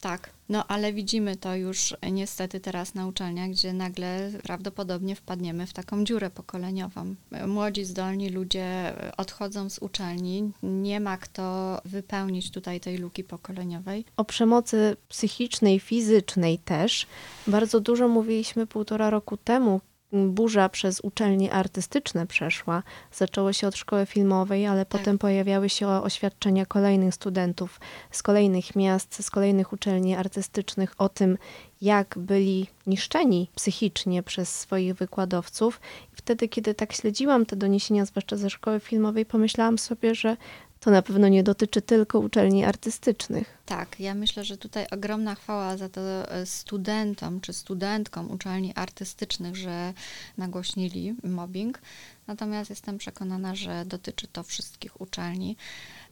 Tak, 0.00 0.30
no 0.48 0.66
ale 0.66 0.92
widzimy 0.92 1.36
to 1.36 1.56
już 1.56 1.94
niestety 2.12 2.60
teraz 2.60 2.94
na 2.94 3.06
uczelniach, 3.06 3.50
gdzie 3.50 3.72
nagle 3.72 4.30
prawdopodobnie 4.42 5.16
wpadniemy 5.16 5.66
w 5.66 5.72
taką 5.72 6.04
dziurę 6.04 6.30
pokoleniową. 6.30 7.14
Młodzi, 7.46 7.84
zdolni 7.84 8.28
ludzie 8.28 8.94
odchodzą 9.16 9.70
z 9.70 9.78
uczelni, 9.78 10.52
nie 10.62 11.00
ma 11.00 11.16
kto 11.16 11.80
wypełnić 11.84 12.50
tutaj 12.50 12.80
tej 12.80 12.98
luki 12.98 13.24
pokoleniowej. 13.24 14.04
O 14.16 14.24
przemocy 14.24 14.96
psychicznej, 15.08 15.80
fizycznej 15.80 16.58
też 16.58 17.06
bardzo 17.46 17.80
dużo 17.80 18.08
mówiliśmy 18.08 18.66
półtora 18.66 19.10
roku 19.10 19.36
temu. 19.36 19.80
Burza 20.12 20.68
przez 20.68 21.00
uczelnie 21.00 21.52
artystyczne 21.52 22.26
przeszła. 22.26 22.82
Zaczęło 23.12 23.52
się 23.52 23.66
od 23.66 23.76
szkoły 23.76 24.06
filmowej, 24.06 24.66
ale 24.66 24.86
Tak. 24.86 25.00
potem 25.00 25.18
pojawiały 25.18 25.68
się 25.68 25.88
oświadczenia 25.88 26.66
kolejnych 26.66 27.14
studentów 27.14 27.80
z 28.10 28.22
kolejnych 28.22 28.76
miast, 28.76 29.24
z 29.24 29.30
kolejnych 29.30 29.72
uczelni 29.72 30.14
artystycznych 30.14 30.94
o 30.98 31.08
tym, 31.08 31.38
jak 31.82 32.14
byli 32.18 32.66
niszczeni 32.86 33.48
psychicznie 33.54 34.22
przez 34.22 34.60
swoich 34.60 34.94
wykładowców. 34.94 35.80
I 36.12 36.16
wtedy, 36.16 36.48
kiedy 36.48 36.74
tak 36.74 36.92
śledziłam 36.92 37.46
te 37.46 37.56
doniesienia, 37.56 38.04
zwłaszcza 38.04 38.36
ze 38.36 38.50
szkoły 38.50 38.80
filmowej, 38.80 39.26
pomyślałam 39.26 39.78
sobie, 39.78 40.14
że 40.14 40.36
to 40.82 40.90
na 40.90 41.02
pewno 41.02 41.28
nie 41.28 41.42
dotyczy 41.42 41.82
tylko 41.82 42.18
uczelni 42.20 42.64
artystycznych. 42.64 43.58
Tak, 43.66 44.00
ja 44.00 44.14
myślę, 44.14 44.44
że 44.44 44.56
tutaj 44.56 44.86
ogromna 44.90 45.34
chwała 45.34 45.76
za 45.76 45.88
to 45.88 46.00
e, 46.00 46.46
studentom 46.46 47.40
czy 47.40 47.52
studentkom 47.52 48.30
uczelni 48.30 48.72
artystycznych, 48.74 49.56
że 49.56 49.94
nagłośnili 50.38 51.14
mobbing. 51.24 51.80
Natomiast 52.26 52.70
jestem 52.70 52.98
przekonana, 52.98 53.54
że 53.54 53.84
dotyczy 53.86 54.26
to 54.26 54.42
wszystkich 54.42 55.00
uczelni. 55.00 55.56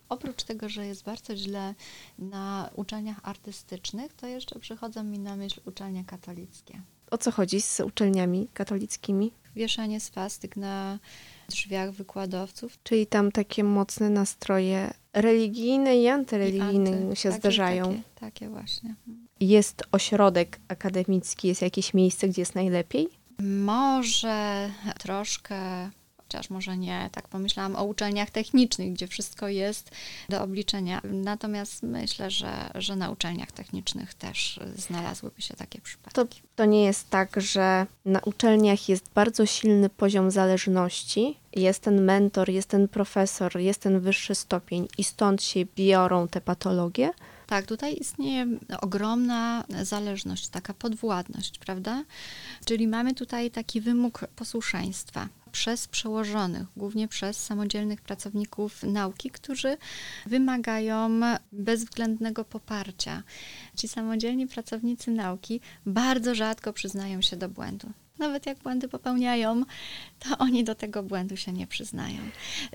Oprócz 0.08 0.42
tego, 0.42 0.68
że 0.68 0.86
jest 0.86 1.04
bardzo 1.04 1.36
źle 1.36 1.74
na 2.18 2.70
uczelniach 2.74 3.20
artystycznych, 3.22 4.12
to 4.12 4.26
jeszcze 4.26 4.58
przychodzą 4.58 5.04
mi 5.04 5.18
na 5.18 5.36
myśl 5.36 5.60
uczelnie 5.64 6.04
katolickie. 6.04 6.80
O 7.10 7.18
co 7.18 7.30
chodzi 7.30 7.60
z 7.60 7.80
uczelniami 7.80 8.48
katolickimi? 8.54 9.32
Wieszanie 9.56 10.00
swastyk 10.00 10.56
na 10.56 10.98
drzwiach 11.50 11.90
wykładowców. 11.92 12.78
Czyli 12.82 13.06
tam 13.06 13.32
takie 13.32 13.64
mocne 13.64 14.10
nastroje 14.10 14.90
religijne 15.12 15.96
i 15.96 16.08
antyreligijne 16.08 16.90
Anty- 16.90 17.16
się 17.16 17.28
takie- 17.28 17.40
zdarzają. 17.40 17.84
Takie, 17.84 18.02
takie 18.20 18.48
właśnie. 18.48 18.94
Jest 19.40 19.82
ośrodek 19.92 20.60
akademicki, 20.68 21.48
jest 21.48 21.62
jakieś 21.62 21.94
miejsce, 21.94 22.28
gdzie 22.28 22.42
jest 22.42 22.54
najlepiej? 22.54 23.08
Może 23.42 24.70
troszkę, 24.98 25.90
chociaż 26.30 26.50
może 26.50 26.76
nie, 26.76 27.10
tak 27.12 27.28
pomyślałam 27.28 27.76
o 27.76 27.84
uczelniach 27.84 28.30
technicznych, 28.30 28.92
gdzie 28.92 29.06
wszystko 29.06 29.48
jest 29.48 29.90
do 30.28 30.42
obliczenia. 30.42 31.00
Natomiast 31.04 31.82
myślę, 31.82 32.30
że, 32.30 32.70
że 32.74 32.96
na 32.96 33.10
uczelniach 33.10 33.52
technicznych 33.52 34.14
też 34.14 34.60
znalazłyby 34.76 35.42
się 35.42 35.54
takie 35.54 35.80
przypadki. 35.80 36.14
To, 36.14 36.26
to 36.56 36.64
nie 36.64 36.84
jest 36.84 37.10
tak, 37.10 37.40
że 37.40 37.86
na 38.04 38.20
uczelniach 38.20 38.88
jest 38.88 39.04
bardzo 39.14 39.46
silny 39.46 39.88
poziom 39.88 40.30
zależności, 40.30 41.36
jest 41.56 41.82
ten 41.82 42.02
mentor, 42.02 42.50
jest 42.50 42.68
ten 42.68 42.88
profesor, 42.88 43.58
jest 43.58 43.82
ten 43.82 44.00
wyższy 44.00 44.34
stopień 44.34 44.88
i 44.98 45.04
stąd 45.04 45.42
się 45.42 45.60
biorą 45.76 46.28
te 46.28 46.40
patologie? 46.40 47.10
Tak, 47.50 47.66
tutaj 47.66 47.96
istnieje 48.00 48.46
ogromna 48.80 49.64
zależność, 49.82 50.48
taka 50.48 50.74
podwładność, 50.74 51.58
prawda? 51.58 52.04
Czyli 52.64 52.88
mamy 52.88 53.14
tutaj 53.14 53.50
taki 53.50 53.80
wymóg 53.80 54.26
posłuszeństwa 54.36 55.28
przez 55.52 55.88
przełożonych, 55.88 56.66
głównie 56.76 57.08
przez 57.08 57.44
samodzielnych 57.44 58.00
pracowników 58.00 58.82
nauki, 58.82 59.30
którzy 59.30 59.76
wymagają 60.26 61.20
bezwzględnego 61.52 62.44
poparcia. 62.44 63.22
Ci 63.76 63.88
samodzielni 63.88 64.46
pracownicy 64.46 65.10
nauki 65.10 65.60
bardzo 65.86 66.34
rzadko 66.34 66.72
przyznają 66.72 67.22
się 67.22 67.36
do 67.36 67.48
błędu. 67.48 67.90
Nawet 68.18 68.46
jak 68.46 68.58
błędy 68.58 68.88
popełniają, 68.88 69.64
to 70.20 70.38
oni 70.38 70.64
do 70.64 70.74
tego 70.74 71.02
błędu 71.02 71.36
się 71.36 71.52
nie 71.52 71.66
przyznają. 71.66 72.18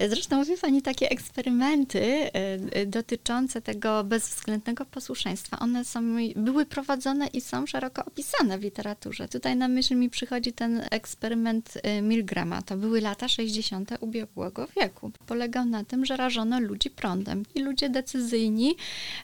Zresztą 0.10 0.38
mówi 0.38 0.58
Pani 0.62 0.82
takie 0.82 1.10
eksperymenty 1.10 2.00
y, 2.00 2.32
y, 2.80 2.86
dotyczące 2.86 3.62
tego 3.62 4.04
bezwzględnego 4.04 4.86
posłuszeństwa. 4.86 5.60
One 5.60 5.86
są, 5.86 6.02
były 6.36 6.66
prowadzone 6.66 7.28
i 7.28 7.42
są 7.42 7.66
szeroko 7.66 8.06
opisane 8.06 8.58
w 8.58 8.62
literaturze. 8.62 9.28
Tutaj 9.28 9.56
na 9.56 9.68
myśl 9.68 9.96
mi 9.96 10.10
przychodzi 10.10 10.54
ten 10.54 10.82
eksperyment 10.92 11.74
y, 11.98 12.02
Milgrama. 12.02 12.62
To 12.62 12.78
były 12.78 13.02
lata 13.02 13.28
60. 13.28 13.92
ubiegłego 14.00 14.68
wieku. 14.78 15.12
Polegał 15.28 15.66
na 15.66 15.84
tym, 15.84 16.06
że 16.06 16.18
rażono 16.18 16.60
ludzi 16.60 16.90
prądem 16.90 17.44
i 17.56 17.60
ludzie 17.60 17.90
decyzyjni 17.90 18.76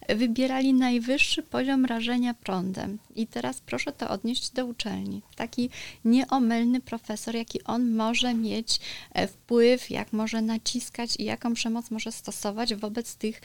wybierali 0.10 0.74
najwyższy 0.74 1.44
poziom 1.44 1.86
rażenia 1.86 2.34
prądem. 2.34 2.98
I 3.16 3.28
teraz 3.28 3.62
proszę 3.62 3.92
to 3.92 4.10
odnieść 4.10 4.50
do 4.50 4.66
uczelni. 4.66 5.22
Taki 5.36 5.70
nieomylny 6.06 6.82
profesor, 6.82 7.36
jaki 7.36 7.64
on 7.64 7.92
może 7.92 8.11
mieć 8.36 8.80
e, 9.14 9.28
wpływ, 9.28 9.90
jak 9.90 10.14
może 10.14 10.42
naciskać 10.42 11.16
i 11.20 11.24
jaką 11.24 11.54
przemoc 11.54 11.92
może 11.92 12.12
stosować 12.12 12.76
wobec 12.76 13.16
tych 13.16 13.38
e, 13.38 13.42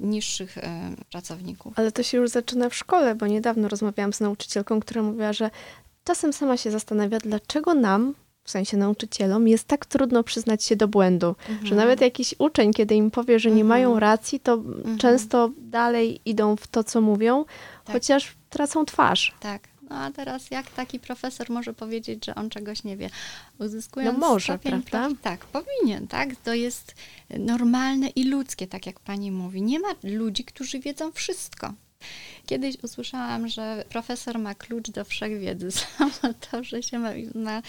niższych 0.00 0.58
e, 0.58 0.90
pracowników. 1.10 1.72
Ale 1.76 1.92
to 1.92 2.02
się 2.02 2.18
już 2.18 2.30
zaczyna 2.30 2.68
w 2.68 2.74
szkole, 2.74 3.14
bo 3.14 3.26
niedawno 3.26 3.68
rozmawiałam 3.68 4.12
z 4.12 4.20
nauczycielką, 4.20 4.80
która 4.80 5.02
mówiła, 5.02 5.32
że 5.32 5.50
czasem 6.04 6.32
sama 6.32 6.56
się 6.56 6.70
zastanawia, 6.70 7.18
dlaczego 7.18 7.74
nam, 7.74 8.14
w 8.44 8.50
sensie 8.50 8.76
nauczycielom, 8.76 9.48
jest 9.48 9.64
tak 9.64 9.86
trudno 9.86 10.22
przyznać 10.22 10.64
się 10.64 10.76
do 10.76 10.88
błędu. 10.88 11.34
Że 11.62 11.74
nawet 11.74 12.00
jakiś 12.00 12.34
uczeń, 12.38 12.72
kiedy 12.72 12.94
im 12.94 13.10
powie, 13.10 13.38
że 13.38 13.48
nie 13.48 13.52
Mhm. 13.62 13.66
mają 13.68 14.00
racji, 14.00 14.40
to 14.40 14.52
Mhm. 14.52 14.98
często 14.98 15.50
dalej 15.58 16.20
idą 16.24 16.56
w 16.56 16.66
to, 16.66 16.84
co 16.84 17.00
mówią, 17.00 17.44
Tak. 17.84 17.96
chociaż 17.96 18.34
tracą 18.50 18.84
twarz. 18.84 19.34
Tak. 19.40 19.62
No 19.90 19.96
a 19.96 20.10
teraz 20.10 20.50
jak 20.50 20.70
taki 20.70 21.00
profesor 21.00 21.50
może 21.50 21.74
powiedzieć, 21.74 22.26
że 22.26 22.34
on 22.34 22.50
czegoś 22.50 22.84
nie 22.84 22.96
wie? 22.96 23.10
Uzyskując 23.58 24.18
No 24.18 24.26
może, 24.28 24.52
stopień 24.52 24.82
prawda? 24.82 25.08
prof- 25.08 25.22
Tak, 25.22 25.44
powinien, 25.46 26.08
tak? 26.08 26.36
To 26.36 26.54
jest 26.54 26.94
normalne 27.38 28.08
i 28.08 28.24
ludzkie, 28.24 28.66
tak 28.66 28.86
jak 28.86 29.00
pani 29.00 29.30
mówi. 29.30 29.62
Nie 29.62 29.80
ma 29.80 29.88
ludzi, 30.02 30.44
którzy 30.44 30.80
wiedzą 30.80 31.12
wszystko. 31.12 31.74
Kiedyś 32.46 32.76
usłyszałam, 32.82 33.48
że 33.48 33.84
profesor 33.88 34.38
ma 34.38 34.54
klucz 34.54 34.90
do 34.90 35.04
wszechwiedzy. 35.04 35.70
Samo 35.98 36.34
to, 36.50 36.64
że 36.64 36.82
się 36.82 36.98
ma, 36.98 37.10
ma 37.34 37.62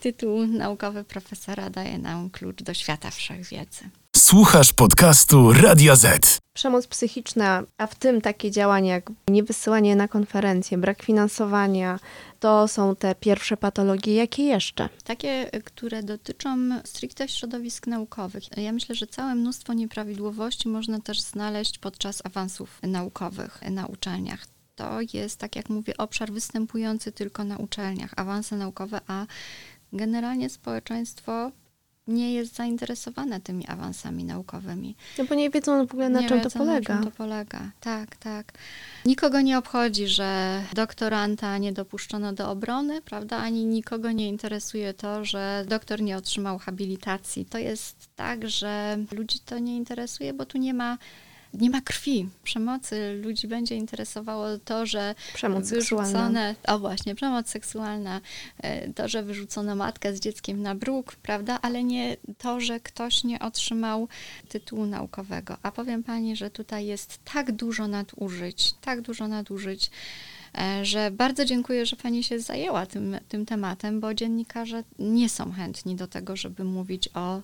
tytuł 0.00 0.46
naukowy 0.46 1.04
profesora, 1.04 1.70
daje 1.70 1.98
nam 1.98 2.30
klucz 2.30 2.62
do 2.62 2.74
świata 2.74 3.10
wszechwiedzy. 3.10 3.90
Słuchasz 4.20 4.72
podcastu 4.72 5.52
Radia 5.52 5.96
Z. 5.96 6.38
Przemoc 6.52 6.86
psychiczna, 6.86 7.62
a 7.78 7.86
w 7.86 7.94
tym 7.94 8.20
takie 8.20 8.50
działania 8.50 8.94
jak 8.94 9.10
niewysyłanie 9.28 9.96
na 9.96 10.08
konferencje, 10.08 10.78
brak 10.78 11.02
finansowania, 11.02 11.98
to 12.40 12.68
są 12.68 12.96
te 12.96 13.14
pierwsze 13.14 13.56
patologie. 13.56 14.14
Jakie 14.14 14.42
jeszcze? 14.42 14.88
Takie, 15.04 15.50
które 15.64 16.02
dotyczą 16.02 16.58
stricte 16.84 17.28
środowisk 17.28 17.86
naukowych. 17.86 18.42
Ja 18.56 18.72
myślę, 18.72 18.94
że 18.94 19.06
całe 19.06 19.34
mnóstwo 19.34 19.72
nieprawidłowości 19.72 20.68
można 20.68 21.00
też 21.00 21.20
znaleźć 21.20 21.78
podczas 21.78 22.22
awansów 22.26 22.78
naukowych 22.82 23.60
na 23.70 23.86
uczelniach. 23.86 24.46
To 24.76 24.98
jest, 25.14 25.38
tak 25.38 25.56
jak 25.56 25.68
mówię, 25.68 25.96
obszar 25.96 26.32
występujący 26.32 27.12
tylko 27.12 27.44
na 27.44 27.56
uczelniach, 27.56 28.12
awanse 28.16 28.56
naukowe, 28.56 29.00
a 29.06 29.26
generalnie 29.92 30.50
społeczeństwo 30.50 31.50
nie 32.06 32.34
jest 32.34 32.54
zainteresowane 32.54 33.40
tymi 33.40 33.66
awansami 33.66 34.24
naukowymi. 34.24 34.96
No 35.18 35.24
bo 35.24 35.34
nie 35.34 35.50
wiedzą 35.50 35.86
w 35.86 35.92
ogóle 35.92 36.08
na 36.08 36.20
nie 36.20 36.28
czym 36.28 36.38
wiedzą, 36.38 36.50
to 36.50 36.58
polega. 36.58 36.94
Na 36.94 37.02
czym 37.02 37.10
to 37.10 37.16
polega. 37.16 37.70
Tak, 37.80 38.16
tak. 38.16 38.52
Nikogo 39.04 39.40
nie 39.40 39.58
obchodzi, 39.58 40.06
że 40.06 40.62
doktoranta 40.74 41.58
nie 41.58 41.72
dopuszczono 41.72 42.32
do 42.32 42.50
obrony, 42.50 43.02
prawda? 43.02 43.36
Ani 43.36 43.66
nikogo 43.66 44.12
nie 44.12 44.28
interesuje 44.28 44.94
to, 44.94 45.24
że 45.24 45.64
doktor 45.68 46.02
nie 46.02 46.16
otrzymał 46.16 46.58
habilitacji. 46.58 47.44
To 47.44 47.58
jest 47.58 48.08
tak, 48.16 48.48
że 48.48 48.98
ludzi 49.12 49.38
to 49.40 49.58
nie 49.58 49.76
interesuje, 49.76 50.32
bo 50.32 50.46
tu 50.46 50.58
nie 50.58 50.74
ma 50.74 50.98
nie 51.54 51.70
ma 51.70 51.80
krwi 51.80 52.28
przemocy. 52.44 53.20
Ludzi 53.24 53.48
będzie 53.48 53.76
interesowało 53.76 54.46
to, 54.64 54.86
że 54.86 55.14
Przemoc 55.34 55.68
seksualna. 55.68 56.06
wyrzucone, 56.08 56.54
o 56.66 56.78
właśnie, 56.78 57.14
przemoc 57.14 57.48
seksualna, 57.48 58.20
e, 58.58 58.92
to, 58.92 59.08
że 59.08 59.22
wyrzucono 59.22 59.76
matkę 59.76 60.16
z 60.16 60.20
dzieckiem 60.20 60.62
na 60.62 60.74
bruk, 60.74 61.14
prawda, 61.16 61.58
ale 61.62 61.84
nie 61.84 62.16
to, 62.38 62.60
że 62.60 62.80
ktoś 62.80 63.24
nie 63.24 63.38
otrzymał 63.38 64.08
tytułu 64.48 64.86
naukowego. 64.86 65.56
A 65.62 65.70
powiem 65.72 66.02
pani, 66.02 66.36
że 66.36 66.50
tutaj 66.50 66.86
jest 66.86 67.18
tak 67.32 67.52
dużo 67.52 67.88
nadużyć, 67.88 68.74
tak 68.80 69.00
dużo 69.00 69.28
nadużyć, 69.28 69.90
że 70.82 71.10
bardzo 71.10 71.44
dziękuję, 71.44 71.86
że 71.86 71.96
pani 71.96 72.24
się 72.24 72.40
zajęła 72.40 72.86
tym, 72.86 73.16
tym 73.28 73.46
tematem, 73.46 74.00
bo 74.00 74.14
dziennikarze 74.14 74.84
nie 74.98 75.28
są 75.28 75.52
chętni 75.52 75.96
do 75.96 76.06
tego, 76.06 76.36
żeby 76.36 76.64
mówić 76.64 77.08
o, 77.14 77.36
e, 77.36 77.42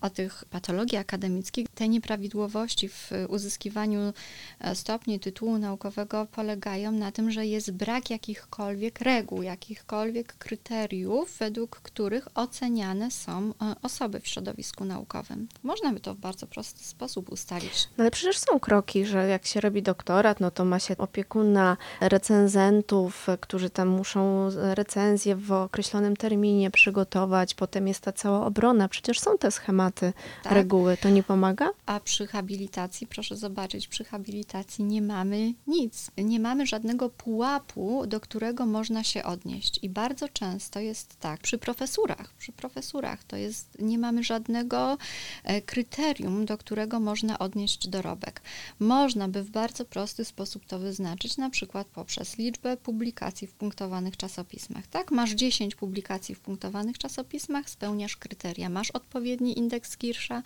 o 0.00 0.10
tych 0.10 0.44
patologii 0.50 0.98
akademickich. 0.98 1.66
Te 1.74 1.88
nieprawidłowości 1.88 2.88
w 2.88 3.10
uzyskiwaniu 3.28 4.12
e, 4.60 4.74
stopni 4.74 5.20
tytułu 5.20 5.58
naukowego 5.58 6.26
polegają 6.26 6.92
na 6.92 7.12
tym, 7.12 7.30
że 7.30 7.46
jest 7.46 7.72
brak 7.72 8.10
jakichkolwiek 8.10 9.00
reguł, 9.00 9.42
jakichkolwiek 9.42 10.34
kryteriów, 10.38 11.36
według 11.38 11.80
których 11.80 12.28
oceniane 12.34 13.10
są 13.10 13.50
e, 13.50 13.74
osoby 13.82 14.20
w 14.20 14.26
środowisku 14.26 14.84
naukowym. 14.84 15.48
Można 15.62 15.92
by 15.92 16.00
to 16.00 16.14
w 16.14 16.18
bardzo 16.18 16.46
prosty 16.46 16.84
sposób 16.84 17.32
ustalić. 17.32 17.88
No 17.98 18.02
ale 18.02 18.10
przecież 18.10 18.38
są 18.38 18.60
kroki, 18.60 19.06
że 19.06 19.28
jak 19.28 19.46
się 19.46 19.60
robi 19.60 19.82
doktorat, 19.82 20.40
no 20.40 20.50
to 20.50 20.64
ma 20.64 20.78
się 20.78 20.96
opiekuna 20.96 21.76
recenzentów, 22.18 23.26
którzy 23.40 23.70
tam 23.70 23.88
muszą 23.88 24.50
recenzję 24.74 25.36
w 25.36 25.52
określonym 25.52 26.16
terminie 26.16 26.70
przygotować, 26.70 27.54
potem 27.54 27.88
jest 27.88 28.00
ta 28.00 28.12
cała 28.12 28.46
obrona. 28.46 28.88
Przecież 28.88 29.20
są 29.20 29.38
te 29.38 29.50
schematy, 29.50 30.12
Tak. 30.42 30.52
reguły. 30.52 30.96
To 30.96 31.08
nie 31.08 31.22
pomaga? 31.22 31.70
A 31.86 32.00
przy 32.00 32.26
habilitacji, 32.26 33.06
proszę 33.06 33.36
zobaczyć, 33.36 33.88
przy 33.88 34.04
habilitacji 34.04 34.84
nie 34.84 35.02
mamy 35.02 35.54
nic. 35.66 36.10
Nie 36.18 36.40
mamy 36.40 36.66
żadnego 36.66 37.08
pułapu, 37.10 38.06
do 38.06 38.20
którego 38.20 38.66
można 38.66 39.04
się 39.04 39.24
odnieść. 39.24 39.78
I 39.82 39.88
bardzo 39.88 40.28
często 40.28 40.80
jest 40.80 41.16
tak, 41.20 41.40
przy 41.40 41.58
profesurach, 41.58 42.34
przy 42.38 42.52
profesurach 42.52 43.24
to 43.24 43.36
jest, 43.36 43.76
nie 43.78 43.98
mamy 43.98 44.24
żadnego 44.24 44.98
e, 45.44 45.62
kryterium, 45.62 46.46
do 46.46 46.58
którego 46.58 47.00
można 47.00 47.38
odnieść 47.38 47.88
dorobek. 47.88 48.42
Można 48.78 49.28
by 49.28 49.42
w 49.42 49.50
bardzo 49.50 49.84
prosty 49.84 50.24
sposób 50.24 50.66
to 50.66 50.78
wyznaczyć, 50.78 51.36
na 51.36 51.50
przykład 51.50 51.86
poprzez 51.86 52.07
liczbę 52.38 52.76
publikacji 52.76 53.46
w 53.46 53.52
punktowanych 53.52 54.16
czasopismach. 54.16 54.86
Tak, 54.86 55.10
masz 55.10 55.30
10 55.30 55.74
publikacji 55.74 56.34
w 56.34 56.40
punktowanych 56.40 56.98
czasopismach, 56.98 57.70
spełniasz 57.70 58.16
kryteria. 58.16 58.68
Masz 58.68 58.90
odpowiedni 58.90 59.58
indeks 59.58 59.96
Kirsza, 59.96 60.42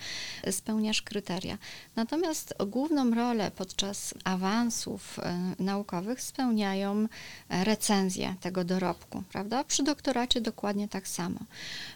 spełniasz 0.50 1.02
kryteria. 1.02 1.58
Natomiast 1.96 2.54
główną 2.66 3.10
rolę 3.10 3.50
podczas 3.50 4.14
awansów 4.24 5.18
e, 5.18 5.54
naukowych 5.58 6.20
spełniają 6.22 7.08
e, 7.48 7.64
recenzje 7.64 8.34
tego 8.40 8.64
dorobku, 8.64 9.22
prawda? 9.32 9.64
Przy 9.64 9.82
doktoracie 9.82 10.40
dokładnie 10.40 10.88
tak 10.88 11.08
samo. 11.08 11.40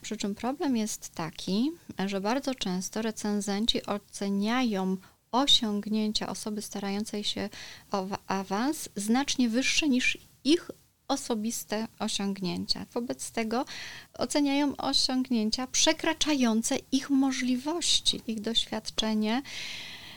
Przy 0.03 0.17
czym 0.17 0.35
problem 0.35 0.77
jest 0.77 1.15
taki, 1.15 1.71
że 2.07 2.21
bardzo 2.21 2.55
często 2.55 3.03
recenzenci 3.03 3.87
oceniają 3.87 4.97
osiągnięcia 5.37 6.29
osoby 6.29 6.63
starającej 6.63 7.25
się 7.25 7.49
o 7.91 8.07
wa- 8.07 8.19
awans 8.27 8.89
znacznie 8.97 9.49
wyższe 9.49 9.89
niż 9.89 10.19
ich 10.45 10.71
osobiste 11.09 11.89
osiągnięcia. 11.99 12.87
Wobec 12.93 13.31
tego 13.31 13.65
oceniają 14.19 14.77
osiągnięcia 14.77 15.67
przekraczające 15.67 16.77
ich 16.93 17.11
możliwości, 17.11 18.21
ich 18.27 18.41
doświadczenie. 18.41 19.43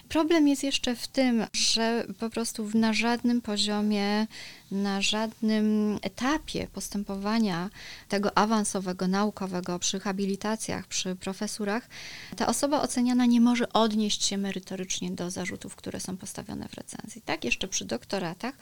Problem 0.09 0.47
jest 0.47 0.63
jeszcze 0.63 0.95
w 0.95 1.07
tym, 1.07 1.45
że 1.53 2.05
po 2.19 2.29
prostu 2.29 2.69
na 2.73 2.93
żadnym 2.93 3.41
poziomie, 3.41 4.27
na 4.71 5.01
żadnym 5.01 5.99
etapie 6.01 6.67
postępowania 6.73 7.69
tego 8.07 8.37
awansowego, 8.37 9.07
naukowego, 9.07 9.79
przy 9.79 9.99
habilitacjach, 9.99 10.87
przy 10.87 11.15
profesurach, 11.15 11.89
ta 12.35 12.47
osoba 12.47 12.81
oceniana 12.81 13.25
nie 13.25 13.41
może 13.41 13.73
odnieść 13.73 14.23
się 14.25 14.37
merytorycznie 14.37 15.11
do 15.11 15.31
zarzutów, 15.31 15.75
które 15.75 15.99
są 15.99 16.17
postawione 16.17 16.67
w 16.67 16.73
recenzji. 16.73 17.21
Tak, 17.21 17.45
jeszcze 17.45 17.67
przy 17.67 17.85
doktoratach 17.85 18.55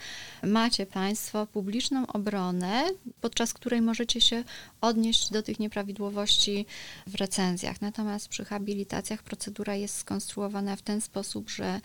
macie 0.44 0.86
Państwo 0.86 1.48
publiczną 1.48 2.08
obronę, 2.08 2.84
podczas 3.22 3.54
której 3.54 3.82
możecie 3.82 4.22
się 4.22 4.44
odnieść 4.82 5.32
do 5.32 5.44
tych 5.44 5.60
nieprawidłowości 5.60 6.66
w 7.08 7.16
recenzjach. 7.16 7.82
Natomiast 7.82 8.28
przy 8.28 8.46
habilitacjach 8.46 9.24
procedura 9.24 9.76
jest 9.76 9.98
skonstruowana 9.98 10.76
w 10.76 10.82
ten 10.82 11.02
sposób, 11.02 11.50
że 11.50 11.82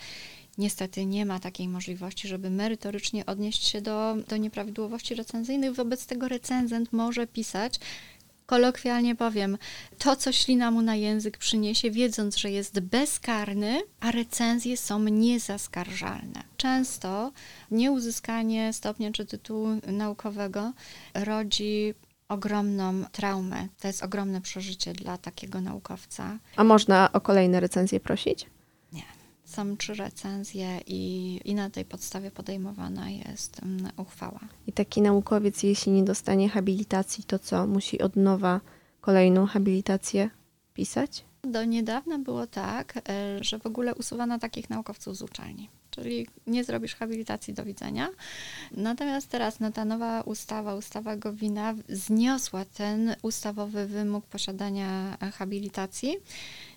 niestety 0.59 1.07
nie 1.07 1.27
ma 1.27 1.41
takiej 1.41 1.69
możliwości, 1.69 2.29
żeby 2.29 2.51
merytorycznie 2.51 3.27
odnieść 3.27 3.69
się 3.69 3.81
do, 3.81 4.17
do 4.29 4.37
nieprawidłowości 4.37 5.15
recenzyjnych. 5.15 5.75
Wobec 5.75 6.07
tego 6.07 6.29
recenzent 6.29 6.93
może 6.93 7.27
pisać, 7.27 7.81
kolokwialnie 8.47 9.15
powiem, 9.15 9.59
to, 9.99 10.17
co 10.17 10.33
ślina 10.33 10.71
mu 10.71 10.83
na 10.83 10.95
język 10.95 11.39
przyniesie, 11.39 11.91
wiedząc, 11.91 12.37
że 12.37 12.51
jest 12.51 12.81
bezkarny, 12.81 13.83
a 14.01 14.11
recenzje 14.11 14.77
są 14.77 14.99
niezaskarżalne. 15.03 16.43
Często 16.57 17.33
nieuzyskanie 17.71 18.73
stopnia 18.73 19.11
czy 19.13 19.27
tytułu 19.27 19.69
naukowego 19.87 20.73
rodzi 21.15 21.95
ogromną 22.29 23.05
traumę. 23.13 23.69
To 23.81 23.89
jest 23.89 24.03
ogromne 24.03 24.41
przeżycie 24.41 24.93
dla 24.93 25.19
takiego 25.19 25.61
naukowca. 25.61 26.39
A 26.57 26.65
można 26.65 27.13
o 27.13 27.21
kolejne 27.21 27.61
recenzje 27.61 28.01
prosić? 28.01 28.47
Są 29.53 29.77
trzy 29.77 29.95
recenzje 29.95 30.81
i, 30.87 31.41
i 31.45 31.55
na 31.55 31.71
tej 31.71 31.85
podstawie 31.85 32.31
podejmowana 32.31 33.11
jest 33.11 33.61
uchwała. 33.97 34.41
I 34.67 34.73
taki 34.73 35.03
naukowiec, 35.03 35.63
jeśli 35.63 35.93
nie 35.93 36.05
dostanie 36.05 36.49
habilitacji, 36.49 37.25
to 37.25 37.39
co? 37.39 37.67
Musi 37.67 38.03
od 38.03 38.17
nowa 38.17 38.61
kolejną 39.01 39.47
habilitację 39.47 40.31
pisać? 40.75 41.25
Do 41.43 41.65
niedawna 41.65 42.19
było 42.19 42.47
tak, 42.47 42.95
e, 43.09 43.45
że 43.45 43.59
w 43.59 43.67
ogóle 43.67 43.95
usuwano 43.95 44.39
takich 44.39 44.71
naukowców 44.71 45.17
z 45.17 45.23
uczelni. 45.23 45.69
Czyli 45.95 46.27
nie 46.47 46.65
zrobisz 46.65 46.95
habilitacji, 46.95 47.55
do 47.55 47.65
widzenia. 47.65 48.09
Natomiast 48.71 49.29
teraz 49.29 49.61
no, 49.61 49.73
ta 49.73 49.85
nowa 49.85 50.21
ustawa, 50.21 50.75
ustawa 50.75 51.17
Gowina, 51.17 51.75
zniosła 51.89 52.65
ten 52.65 53.17
ustawowy 53.23 53.87
wymóg 53.87 54.27
posiadania 54.27 55.19
habilitacji 55.35 56.17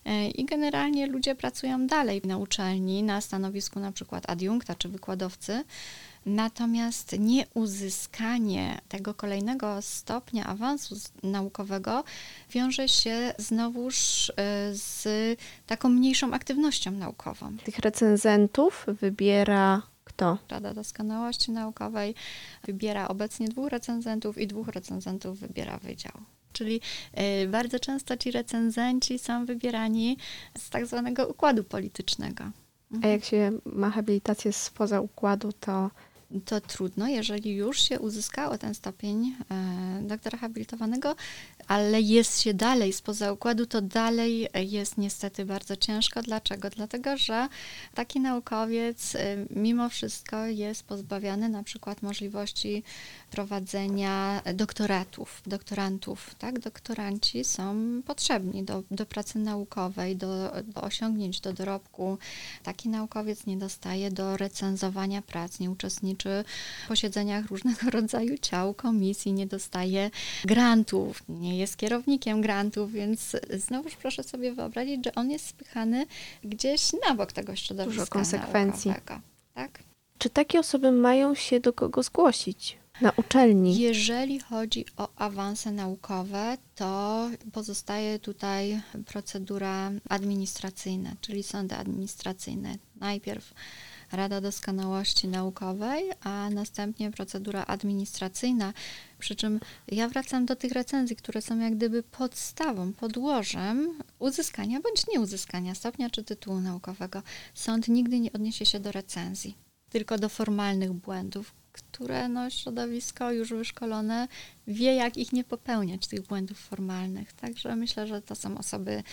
e, 0.05 0.27
i 0.27 0.45
generalnie 0.45 1.07
ludzie 1.07 1.35
pracują 1.35 1.87
dalej 1.87 2.21
na 2.25 2.37
uczelni, 2.37 3.03
na 3.03 3.21
stanowisku 3.21 3.79
na 3.79 3.91
przykład 3.91 4.29
adiunkta 4.29 4.75
czy 4.75 4.89
wykładowcy, 4.89 5.63
Natomiast 6.25 7.15
nieuzyskanie 7.19 8.81
tego 8.89 9.13
kolejnego 9.13 9.81
stopnia 9.81 10.45
awansu 10.45 10.95
naukowego 11.23 12.03
wiąże 12.49 12.89
się 12.89 13.33
znowuż 13.37 14.29
y, 14.29 14.33
z 14.71 15.07
taką 15.67 15.89
mniejszą 15.89 16.33
aktywnością 16.33 16.91
naukową. 16.91 17.57
Tych 17.57 17.79
recenzentów 17.79 18.85
wybiera 19.01 19.81
kto? 20.03 20.37
Rada 20.49 20.73
Doskonałości 20.73 21.51
Naukowej 21.51 22.15
wybiera 22.63 23.07
obecnie 23.07 23.49
dwóch 23.49 23.69
recenzentów 23.69 24.37
i 24.37 24.47
dwóch 24.47 24.67
recenzentów 24.67 25.39
wybiera 25.39 25.77
wydział. 25.77 26.13
Czyli 26.53 26.81
y, 27.43 27.47
bardzo 27.47 27.79
często 27.79 28.17
ci 28.17 28.31
recenzenci 28.31 29.19
są 29.19 29.45
wybierani 29.45 30.17
z 30.57 30.69
tak 30.69 30.85
zwanego 30.85 31.27
układu 31.27 31.63
politycznego. 31.63 32.43
A 33.03 33.07
jak 33.07 33.25
się 33.25 33.51
ma 33.65 33.89
habilitację 33.89 34.53
spoza 34.53 35.01
układu, 35.01 35.53
to 35.53 35.89
to 36.45 36.61
trudno, 36.61 37.07
jeżeli 37.07 37.55
już 37.55 37.81
się 37.81 37.99
uzyskało 37.99 38.57
ten 38.57 38.75
stopień 38.75 39.35
e, 39.51 40.01
doktora 40.01 40.37
habilitowanego, 40.37 41.15
ale 41.67 42.01
jest 42.01 42.41
się 42.41 42.53
dalej 42.53 42.93
spoza 42.93 43.31
układu, 43.31 43.65
to 43.65 43.81
dalej 43.81 44.47
jest 44.53 44.97
niestety 44.97 45.45
bardzo 45.45 45.75
ciężko. 45.75 46.21
Dlaczego? 46.21 46.69
Dlatego, 46.69 47.17
że 47.17 47.47
taki 47.93 48.19
naukowiec 48.19 49.15
e, 49.15 49.37
mimo 49.49 49.89
wszystko 49.89 50.45
jest 50.45 50.83
pozbawiany 50.83 51.49
na 51.49 51.63
przykład 51.63 52.01
możliwości 52.01 52.83
prowadzenia 53.31 54.41
doktoratów, 54.53 55.41
doktorantów. 55.47 56.35
Tak? 56.35 56.59
Doktoranci 56.59 57.43
są 57.43 57.75
potrzebni 58.05 58.63
do, 58.63 58.83
do 58.91 59.05
pracy 59.05 59.39
naukowej, 59.39 60.15
do, 60.15 60.51
do 60.63 60.81
osiągnięć, 60.81 61.39
do 61.39 61.53
dorobku. 61.53 62.17
Taki 62.63 62.89
naukowiec 62.89 63.45
nie 63.45 63.57
dostaje 63.57 64.11
do 64.11 64.37
recenzowania 64.37 65.21
prac, 65.21 65.59
nie 65.59 65.71
uczestniczy 65.71 66.43
w 66.85 66.87
posiedzeniach 66.87 67.45
różnego 67.45 67.89
rodzaju 67.99 68.37
ciał, 68.37 68.73
komisji, 68.73 69.33
nie 69.33 69.47
dostaje 69.47 70.11
grantów, 70.45 71.23
nie 71.29 71.54
jest 71.57 71.77
kierownikiem 71.77 72.41
grantów, 72.41 72.91
więc 72.91 73.35
znowuż 73.53 73.95
proszę 73.95 74.23
sobie 74.23 74.53
wyobrazić, 74.53 75.05
że 75.05 75.15
on 75.15 75.31
jest 75.31 75.47
spychany 75.47 76.05
gdzieś 76.43 76.91
na 77.07 77.15
bok 77.15 77.31
tego 77.31 77.55
środowiska 77.55 77.99
Dużo 78.01 78.11
konsekwencji. 78.11 78.93
Tak? 79.53 79.83
Czy 80.17 80.29
takie 80.29 80.59
osoby 80.59 80.91
mają 80.91 81.35
się 81.35 81.59
do 81.59 81.73
kogo 81.73 82.03
zgłosić? 82.03 82.77
Na 83.01 83.11
uczelni. 83.17 83.77
Jeżeli 83.77 84.39
chodzi 84.39 84.85
o 84.97 85.09
awanse 85.15 85.71
naukowe, 85.71 86.57
to 86.75 87.29
pozostaje 87.51 88.19
tutaj 88.19 88.81
procedura 89.05 89.91
administracyjna, 90.09 91.15
czyli 91.21 91.43
sądy 91.43 91.75
administracyjne. 91.75 92.75
Najpierw 92.95 93.53
Rada 94.11 94.41
Doskonałości 94.41 95.27
Naukowej, 95.27 96.11
a 96.21 96.49
następnie 96.49 97.11
procedura 97.11 97.65
administracyjna. 97.65 98.73
Przy 99.25 99.35
czym 99.35 99.59
ja 99.87 100.09
wracam 100.09 100.45
do 100.45 100.55
tych 100.55 100.71
recenzji, 100.71 101.15
które 101.15 101.41
są 101.41 101.59
jak 101.59 101.75
gdyby 101.75 102.03
podstawą, 102.03 102.93
podłożem 102.93 103.99
uzyskania 104.19 104.79
bądź 104.79 105.07
nieuzyskania 105.07 105.75
stopnia 105.75 106.09
czy 106.09 106.23
tytułu 106.23 106.59
naukowego. 106.59 107.21
Sąd 107.53 107.87
nigdy 107.87 108.19
nie 108.19 108.33
odniesie 108.33 108.65
się 108.65 108.79
do 108.79 108.91
recenzji, 108.91 109.55
tylko 109.89 110.17
do 110.17 110.29
formalnych 110.29 110.93
błędów, 110.93 111.53
które 111.71 112.29
no, 112.29 112.49
środowisko 112.49 113.31
już 113.31 113.49
wyszkolone 113.49 114.27
wie, 114.67 114.95
jak 114.95 115.17
ich 115.17 115.33
nie 115.33 115.43
popełniać, 115.43 116.07
tych 116.07 116.21
błędów 116.21 116.59
formalnych. 116.59 117.33
Także 117.33 117.75
myślę, 117.75 118.07
że 118.07 118.21
to 118.21 118.35
są 118.35 118.57
osoby, 118.57 119.03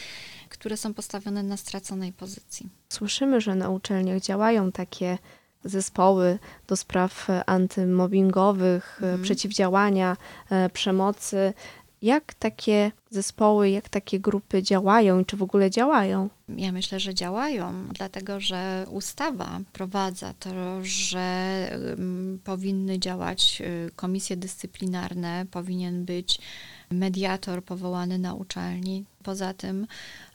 które 0.49 0.77
są 0.77 0.95
postawione 0.95 1.43
na 1.43 1.57
straconej 1.57 2.13
pozycji. 2.13 2.69
Słyszymy, 2.89 3.41
że 3.41 3.55
na 3.55 3.71
uczelniach 3.71 4.21
działają 4.21 4.73
takie 4.73 5.19
zespoły 5.65 6.39
do 6.67 6.77
spraw 6.77 7.29
antymobbingowych, 7.47 9.01
mm. 9.03 9.23
przeciwdziałania 9.23 10.17
e, 10.51 10.71
przemocy. 10.71 11.55
Jak 12.03 12.35
takie 12.35 12.93
zespoły, 13.11 13.71
jak 13.71 13.89
takie 13.89 14.21
grupy 14.21 14.63
działają 14.63 15.21
i 15.21 15.25
czy 15.25 15.37
w 15.37 15.43
ogóle 15.43 15.71
działają? 15.71 16.29
Ja 16.49 16.73
myślę, 16.73 17.01
że 17.01 17.15
działają, 17.15 17.89
dlatego 17.93 18.41
że 18.41 18.87
ustawa 18.91 19.61
prowadza 19.73 20.35
to, 20.39 20.51
że 20.83 21.69
powinny 22.45 22.99
działać 22.99 23.63
komisje 23.97 24.37
dyscyplinarne, 24.37 25.47
powinien 25.51 26.05
być 26.05 26.39
mediator 26.91 27.65
powołany 27.65 28.19
na 28.19 28.35
uczelni. 28.35 29.05
Poza 29.23 29.55
tym 29.55 29.87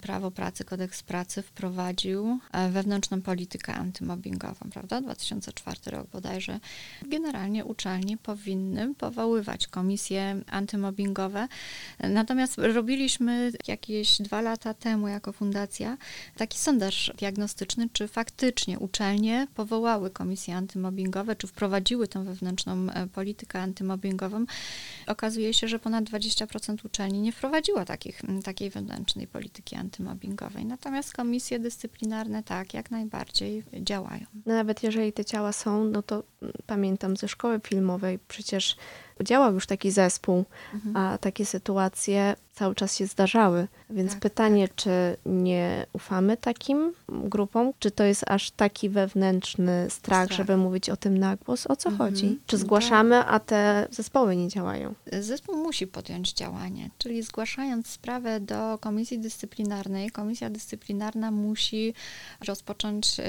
prawo 0.01 0.31
pracy, 0.31 0.63
kodeks 0.65 1.03
pracy 1.03 1.41
wprowadził 1.41 2.39
e, 2.51 2.69
wewnętrzną 2.69 3.21
politykę 3.21 3.73
antymobbingową, 3.73 4.69
prawda? 4.73 5.01
2004 5.01 5.79
rok 5.85 6.07
bodajże. 6.07 6.59
Generalnie 7.01 7.65
uczelnie 7.65 8.17
powinny 8.17 8.95
powoływać 8.95 9.67
komisje 9.67 10.41
antymobbingowe. 10.47 11.47
Natomiast 11.99 12.57
robiliśmy 12.57 13.51
jakieś 13.67 14.21
dwa 14.21 14.41
lata 14.41 14.73
temu 14.73 15.07
jako 15.07 15.31
fundacja 15.31 15.97
taki 16.37 16.57
sondaż 16.57 17.11
diagnostyczny, 17.17 17.89
czy 17.93 18.07
faktycznie 18.07 18.79
uczelnie 18.79 19.47
powołały 19.55 20.09
komisje 20.09 20.55
antymobbingowe, 20.55 21.35
czy 21.35 21.47
wprowadziły 21.47 22.07
tą 22.07 22.23
wewnętrzną 22.23 22.87
e, 22.89 23.07
politykę 23.07 23.61
antymobbingową. 23.61 24.45
Okazuje 25.07 25.53
się, 25.53 25.67
że 25.67 25.79
ponad 25.79 26.05
20% 26.05 26.85
uczelni 26.85 27.19
nie 27.19 27.31
wprowadziło 27.31 27.85
takich, 27.85 28.21
takiej 28.43 28.69
wewnętrznej 28.81 29.27
polityki 29.27 29.75
antymobbingowej. 29.75 30.65
Natomiast 30.65 31.13
komisje 31.13 31.59
dyscyplinarne 31.59 32.43
tak, 32.43 32.73
jak 32.73 32.91
najbardziej 32.91 33.63
działają. 33.81 34.25
No 34.45 34.53
nawet 34.53 34.83
jeżeli 34.83 35.13
te 35.13 35.25
ciała 35.25 35.51
są, 35.53 35.83
no 35.85 36.01
to 36.01 36.23
pamiętam 36.65 37.17
ze 37.17 37.27
szkoły 37.27 37.59
filmowej, 37.63 38.19
przecież 38.27 38.75
działał 39.23 39.53
już 39.53 39.67
taki 39.67 39.91
zespół, 39.91 40.45
Mhm. 40.73 40.97
a 40.97 41.17
takie 41.17 41.45
sytuacje 41.45 42.35
cały 42.57 42.75
czas 42.75 42.97
się 42.97 43.05
zdarzały. 43.07 43.67
Więc 43.89 44.11
Tak, 44.11 44.19
pytanie, 44.19 44.67
czy 44.75 44.89
nie 45.25 45.85
ufamy 45.93 46.37
takim 46.37 46.93
grupom? 47.09 47.71
Czy 47.79 47.91
to 47.91 48.03
jest 48.03 48.23
aż 48.27 48.51
taki 48.51 48.89
wewnętrzny 48.89 49.87
strach, 49.89 50.25
Strach. 50.25 50.37
żeby 50.37 50.57
mówić 50.57 50.89
o 50.89 50.97
tym 50.97 51.17
na 51.17 51.35
głos? 51.35 51.67
O 51.67 51.75
co 51.75 51.89
Mhm. 51.89 52.11
chodzi? 52.11 52.39
Czy 52.47 52.55
No 52.55 52.59
zgłaszamy, 52.59 53.15
a 53.25 53.39
te 53.39 53.87
zespoły 53.91 54.35
nie 54.35 54.47
działają? 54.47 54.93
Zespół 55.19 55.55
musi 55.55 55.87
podjąć 55.87 56.33
działanie, 56.33 56.89
czyli 56.97 57.23
zgłaszając 57.23 57.87
sprawę 57.87 58.39
do 58.39 58.77
komisji 58.81 59.19
dyscyplinarnej, 59.19 60.09
komisja 60.09 60.49
dyscyplinarna 60.49 61.31
musi 61.31 61.93
rozpocząć 62.47 63.19
y, 63.19 63.23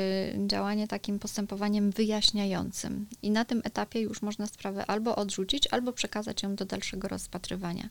działanie 0.46 0.88
takim 0.88 1.18
postępowaniem 1.18 1.90
wyjaśniającym. 1.90 3.06
I 3.22 3.30
na 3.30 3.44
tym 3.44 3.60
etapie 3.64 4.00
już 4.00 4.22
można 4.22 4.46
sprawę 4.46 4.86
albo 4.86 5.16
odrzucić, 5.16 5.68
albo 5.70 5.92
przekazać 5.92 6.42
ją 6.42 6.54
do 6.54 6.64
dalszego 6.64 7.08
rozpatrywania. 7.08 7.88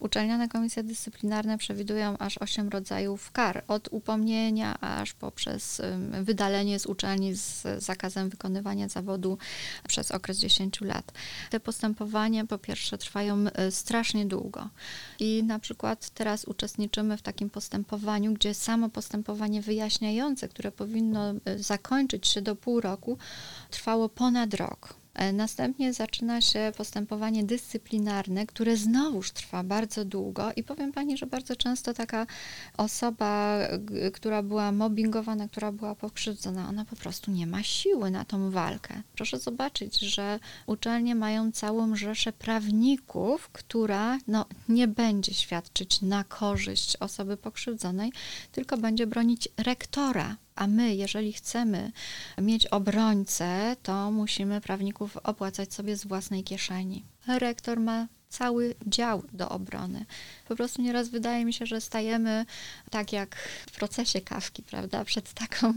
Uczelniane 0.00 0.48
komisje 0.72 0.82
dyscyplinarne 0.84 1.58
przewidują 1.58 2.18
aż 2.18 2.38
8 2.38 2.68
rodzajów 2.68 3.32
kar, 3.32 3.64
od 3.68 3.88
upomnienia 3.90 4.80
aż 4.80 5.12
poprzez 5.12 5.82
wydalenie 6.22 6.78
z 6.78 6.86
uczelni 6.86 7.34
z 7.34 7.62
zakazem 7.78 8.28
wykonywania 8.28 8.88
zawodu 8.88 9.38
przez 9.88 10.10
okres 10.10 10.38
10 10.38 10.80
lat. 10.80 11.12
Te 11.50 11.60
postępowania 11.60 12.46
po 12.46 12.58
pierwsze 12.58 12.98
trwają 12.98 13.44
y, 13.46 13.70
strasznie 13.70 14.26
długo 14.26 14.68
i 15.20 15.42
na 15.46 15.58
przykład 15.58 16.10
teraz 16.10 16.44
uczestniczymy 16.44 17.16
w 17.16 17.22
takim 17.22 17.50
postępowaniu, 17.50 18.32
gdzie 18.32 18.54
samo 18.54 18.88
postępowanie 18.88 19.62
wyjaśniające, 19.62 20.48
które 20.48 20.72
powinno 20.72 21.32
y, 21.32 21.62
zakończyć 21.62 22.26
się 22.26 22.42
do 22.42 22.56
pół 22.56 22.80
roku, 22.80 23.18
trwało 23.70 24.08
ponad 24.08 24.54
rok. 24.54 25.01
E, 25.14 25.32
Następnie 25.32 25.92
zaczyna 25.92 26.40
się 26.40 26.72
postępowanie 26.76 27.44
dyscyplinarne, 27.44 28.46
które 28.46 28.76
znowuż 28.76 29.30
trwa 29.30 29.64
bardzo 29.64 30.04
długo 30.04 30.50
i 30.56 30.62
powiem 30.62 30.92
Pani, 30.92 31.16
że 31.16 31.26
bardzo 31.26 31.56
często 31.56 31.94
taka 31.94 32.26
osoba, 32.76 33.58
która 34.12 34.42
była 34.42 34.72
mobbingowana, 34.72 35.48
która 35.48 35.72
była 35.72 35.94
pokrzywdzona, 35.94 36.68
ona 36.68 36.84
po 36.84 36.96
prostu 36.96 37.30
nie 37.30 37.46
ma 37.46 37.62
siły 37.62 38.10
na 38.10 38.24
tą 38.24 38.50
walkę. 38.50 39.02
Proszę 39.16 39.38
zobaczyć, 39.38 40.00
że 40.00 40.40
uczelnie 40.66 41.14
mają 41.14 41.52
całą 41.52 41.96
rzeszę 41.96 42.32
prawników, 42.32 43.48
która 43.48 44.18
no, 44.26 44.46
nie 44.68 44.88
będzie 44.88 45.34
świadczyć 45.34 46.02
na 46.02 46.24
korzyść 46.24 46.96
osoby 46.96 47.36
pokrzywdzonej, 47.36 48.12
tylko 48.52 48.76
będzie 48.76 49.06
bronić 49.06 49.48
rektora. 49.56 50.36
A 50.54 50.66
my, 50.66 50.94
jeżeli 50.94 51.32
chcemy 51.32 51.92
mieć 52.38 52.66
obrońcę, 52.66 53.76
to 53.82 54.10
musimy 54.10 54.60
prawników 54.60 55.16
opłacać 55.16 55.74
sobie 55.74 55.96
z 55.96 56.06
własnej 56.06 56.44
kieszeni. 56.44 57.04
Rektor 57.26 57.80
ma 57.80 58.08
cały 58.32 58.74
dział 58.86 59.22
do 59.32 59.48
obrony. 59.48 60.04
Po 60.48 60.56
prostu 60.56 60.82
nieraz 60.82 61.08
wydaje 61.08 61.44
mi 61.44 61.52
się, 61.52 61.66
że 61.66 61.80
stajemy 61.80 62.46
tak 62.90 63.12
jak 63.12 63.36
w 63.70 63.76
procesie 63.76 64.20
kawki, 64.20 64.62
prawda, 64.62 65.04
przed 65.04 65.32
taką 65.32 65.74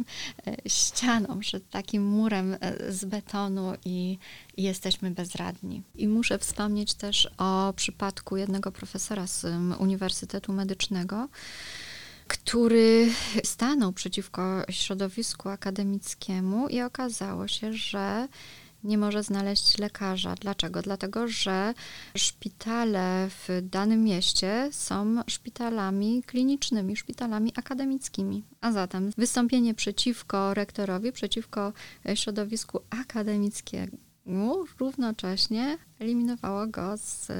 e, 0.47 0.69
ścianą, 0.69 1.39
przed 1.39 1.69
takim 1.69 2.05
murem 2.05 2.57
e, 2.59 2.91
z 2.91 3.05
betonu 3.05 3.73
i, 3.85 4.17
i 4.57 4.63
jesteśmy 4.63 5.11
bezradni. 5.11 5.83
I 5.95 6.07
muszę 6.07 6.39
wspomnieć 6.39 6.93
też 6.93 7.29
o 7.37 7.73
przypadku 7.75 8.37
jednego 8.37 8.71
profesora 8.71 9.27
z 9.27 9.45
Uniwersytetu 9.79 10.53
Medycznego, 10.53 11.27
który 12.27 13.09
stanął 13.43 13.93
przeciwko 13.93 14.63
środowisku 14.69 15.49
akademickiemu 15.49 16.67
i 16.67 16.81
okazało 16.81 17.47
się, 17.47 17.73
że 17.73 18.27
nie 18.83 18.97
może 18.97 19.23
znaleźć 19.23 19.77
lekarza. 19.77 20.35
Dlaczego? 20.35 20.81
Dlatego, 20.81 21.27
że 21.27 21.73
szpitale 22.17 23.29
w 23.29 23.61
danym 23.61 24.03
mieście 24.03 24.69
są 24.71 25.23
szpitalami 25.27 26.23
klinicznymi, 26.23 26.97
szpitalami 26.97 27.51
akademickimi. 27.55 28.43
A 28.61 28.71
zatem 28.71 29.11
wystąpienie 29.17 29.73
przeciwko 29.73 30.53
rektorowi, 30.53 31.11
przeciwko 31.11 31.73
środowisku 32.15 32.79
akademickiemu 32.89 34.65
równocześnie 34.79 35.77
eliminowało 35.99 36.67
go 36.67 36.97
z 36.97 37.31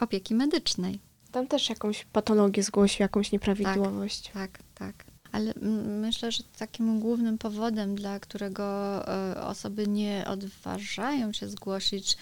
opieki 0.00 0.34
medycznej. 0.34 1.05
Tam 1.36 1.46
też 1.46 1.68
jakąś 1.68 2.04
patologię 2.04 2.62
zgłosił, 2.62 3.02
jakąś 3.02 3.32
nieprawidłowość. 3.32 4.30
Tak, 4.34 4.58
tak. 4.74 5.04
Ale 5.32 5.54
mm, 5.54 5.98
myślę, 5.98 6.32
że 6.32 6.42
takim 6.58 7.00
głównym 7.00 7.38
powodem, 7.38 7.94
dla 7.94 8.20
którego 8.20 8.64
e, 9.08 9.46
osoby 9.46 9.86
nie 9.86 10.24
odważają 10.26 11.32
się 11.32 11.48
zgłosić 11.48 12.16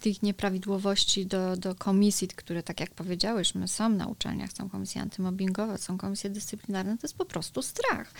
tych 0.00 0.22
nieprawidłowości 0.22 1.26
do, 1.26 1.56
do 1.56 1.74
komisji, 1.74 2.28
które, 2.28 2.62
tak 2.62 2.80
jak 2.80 2.90
powiedziałyśmy, 2.90 3.68
są 3.68 3.88
na 3.88 4.06
uczelniach, 4.06 4.52
są 4.52 4.70
komisje 4.70 5.02
antymobbingowe, 5.02 5.78
są 5.78 5.98
komisje 5.98 6.30
dyscyplinarne, 6.30 6.98
to 6.98 7.04
jest 7.04 7.16
po 7.16 7.24
prostu 7.24 7.62
strach. 7.62 8.12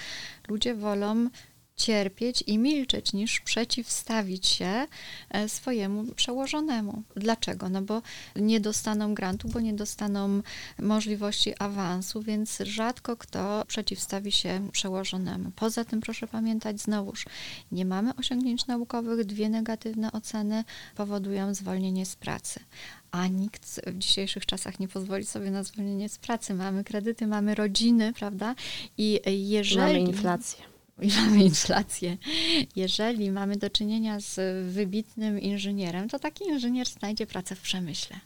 Ludzie 0.49 0.75
wolą 0.75 1.29
cierpieć 1.77 2.45
i 2.47 2.59
milczeć, 2.59 3.13
niż 3.13 3.41
przeciwstawić 3.41 4.47
się 4.47 4.87
e, 5.31 5.49
swojemu 5.49 6.15
przełożonemu. 6.15 7.03
Dlaczego? 7.17 7.69
No 7.69 7.83
bo 7.83 8.03
nie 8.37 8.61
dostaną 8.61 9.15
grantu, 9.15 9.49
bo 9.49 9.61
nie 9.61 9.73
dostaną 9.73 10.43
możliwości 10.79 11.55
awansu, 11.59 12.23
więc 12.23 12.59
rzadko 12.59 13.17
kto 13.17 13.65
przeciwstawi 13.67 14.33
się 14.33 14.69
przełożonemu. 14.73 15.51
Poza 15.57 15.85
tym 15.85 16.01
proszę 16.01 16.27
pamiętać 16.27 16.81
znowuż, 16.81 17.25
nie 17.73 17.85
mamy 17.85 18.15
osiągnięć 18.15 18.67
naukowych, 18.67 19.25
dwie 19.25 19.49
negatywne 19.49 20.13
oceny 20.13 20.65
powodują 20.97 21.55
zwolnienie 21.55 22.07
z 22.07 22.17
pracy. 22.17 22.61
A 23.11 23.27
nikt 23.27 23.81
w 23.87 23.99
dzisiejszych 23.99 24.47
czasach 24.47 24.81
nie 24.81 24.89
pozwoli 24.89 25.25
sobie 25.25 25.51
na 25.51 25.63
zwolnienie 25.63 26.09
z 26.09 26.19
pracy. 26.19 26.55
Mamy 26.55 26.85
kredyty, 26.85 27.27
mamy 27.27 27.55
rodziny, 27.55 28.13
prawda? 28.13 28.55
I 28.99 29.21
jeżeli... 29.51 29.81
Mamy 29.81 30.01
inflację. 30.01 30.74
Mamy 30.99 31.45
inflację. 31.45 32.17
Jeżeli 32.77 33.31
mamy 33.31 33.57
do 33.57 33.71
czynienia 33.71 34.21
z 34.21 34.41
wybitnym 34.75 35.41
inżynierem, 35.41 36.09
to 36.09 36.19
taki 36.19 36.45
inżynier 36.45 36.87
znajdzie 36.87 37.27
pracę 37.27 37.55
w 37.55 37.61
przemyśle. 37.61 38.21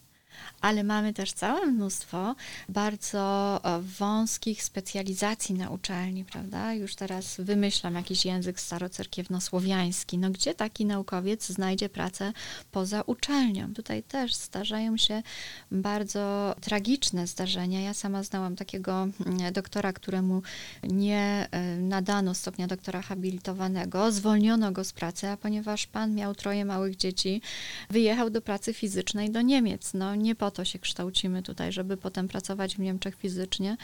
Ale 0.61 0.85
mamy 0.85 1.12
też 1.14 1.33
całe 1.33 1.66
mnóstwo 1.66 2.35
bardzo 2.68 3.61
e, 3.64 3.81
wąskich 3.81 4.62
specjalizacji 4.62 5.55
na 5.55 5.70
uczelni, 5.70 6.24
prawda? 6.24 6.74
Już 6.74 6.94
teraz 6.94 7.37
wymyślam 7.38 7.94
jakiś 7.94 8.24
język 8.24 8.61
starocerkiewnosłowiański. 8.61 10.18
No 10.18 10.31
gdzie 10.31 10.55
taki 10.55 10.87
naukowiec 10.87 11.46
znajdzie 11.46 11.88
pracę 11.88 12.33
poza 12.72 13.03
uczelnią? 13.03 13.74
Tutaj 13.74 14.03
też 14.03 14.35
zdarzają 14.35 14.96
się 14.96 15.22
bardzo 15.70 16.55
tragiczne 16.61 17.27
zdarzenia. 17.27 17.81
Ja 17.81 17.94
sama 17.94 18.22
znałam 18.22 18.57
takiego 18.57 19.09
mm, 19.27 19.53
doktora, 19.53 19.92
któremu 19.92 20.42
nie 20.83 21.48
e, 21.51 21.77
nadano 21.77 22.35
stopnia 22.35 22.66
doktora 22.66 23.03
habilitowanego, 23.03 24.12
zwolniono 24.12 24.72
go 24.72 24.85
z 24.85 24.92
pracy, 24.92 25.29
a 25.29 25.37
ponieważ 25.37 25.87
pan 25.87 26.14
miał 26.14 26.35
troje 26.35 26.64
małych 26.64 26.96
dzieci, 26.96 27.42
wyjechał 27.90 28.31
do 28.31 28.42
pracy 28.42 28.74
fizycznej 28.74 29.31
do 29.31 29.42
Niemiec. 29.42 29.94
No 29.94 30.14
nie 30.14 30.28
po 30.35 30.51
to 30.51 30.64
się 30.64 30.79
kształcimy 30.79 31.43
tutaj, 31.43 31.73
żeby 31.73 31.97
potem 31.97 32.29
pracować 32.29 32.77
w 32.77 32.79
Niemczech 32.79 33.17
fizycznie. 33.17 33.77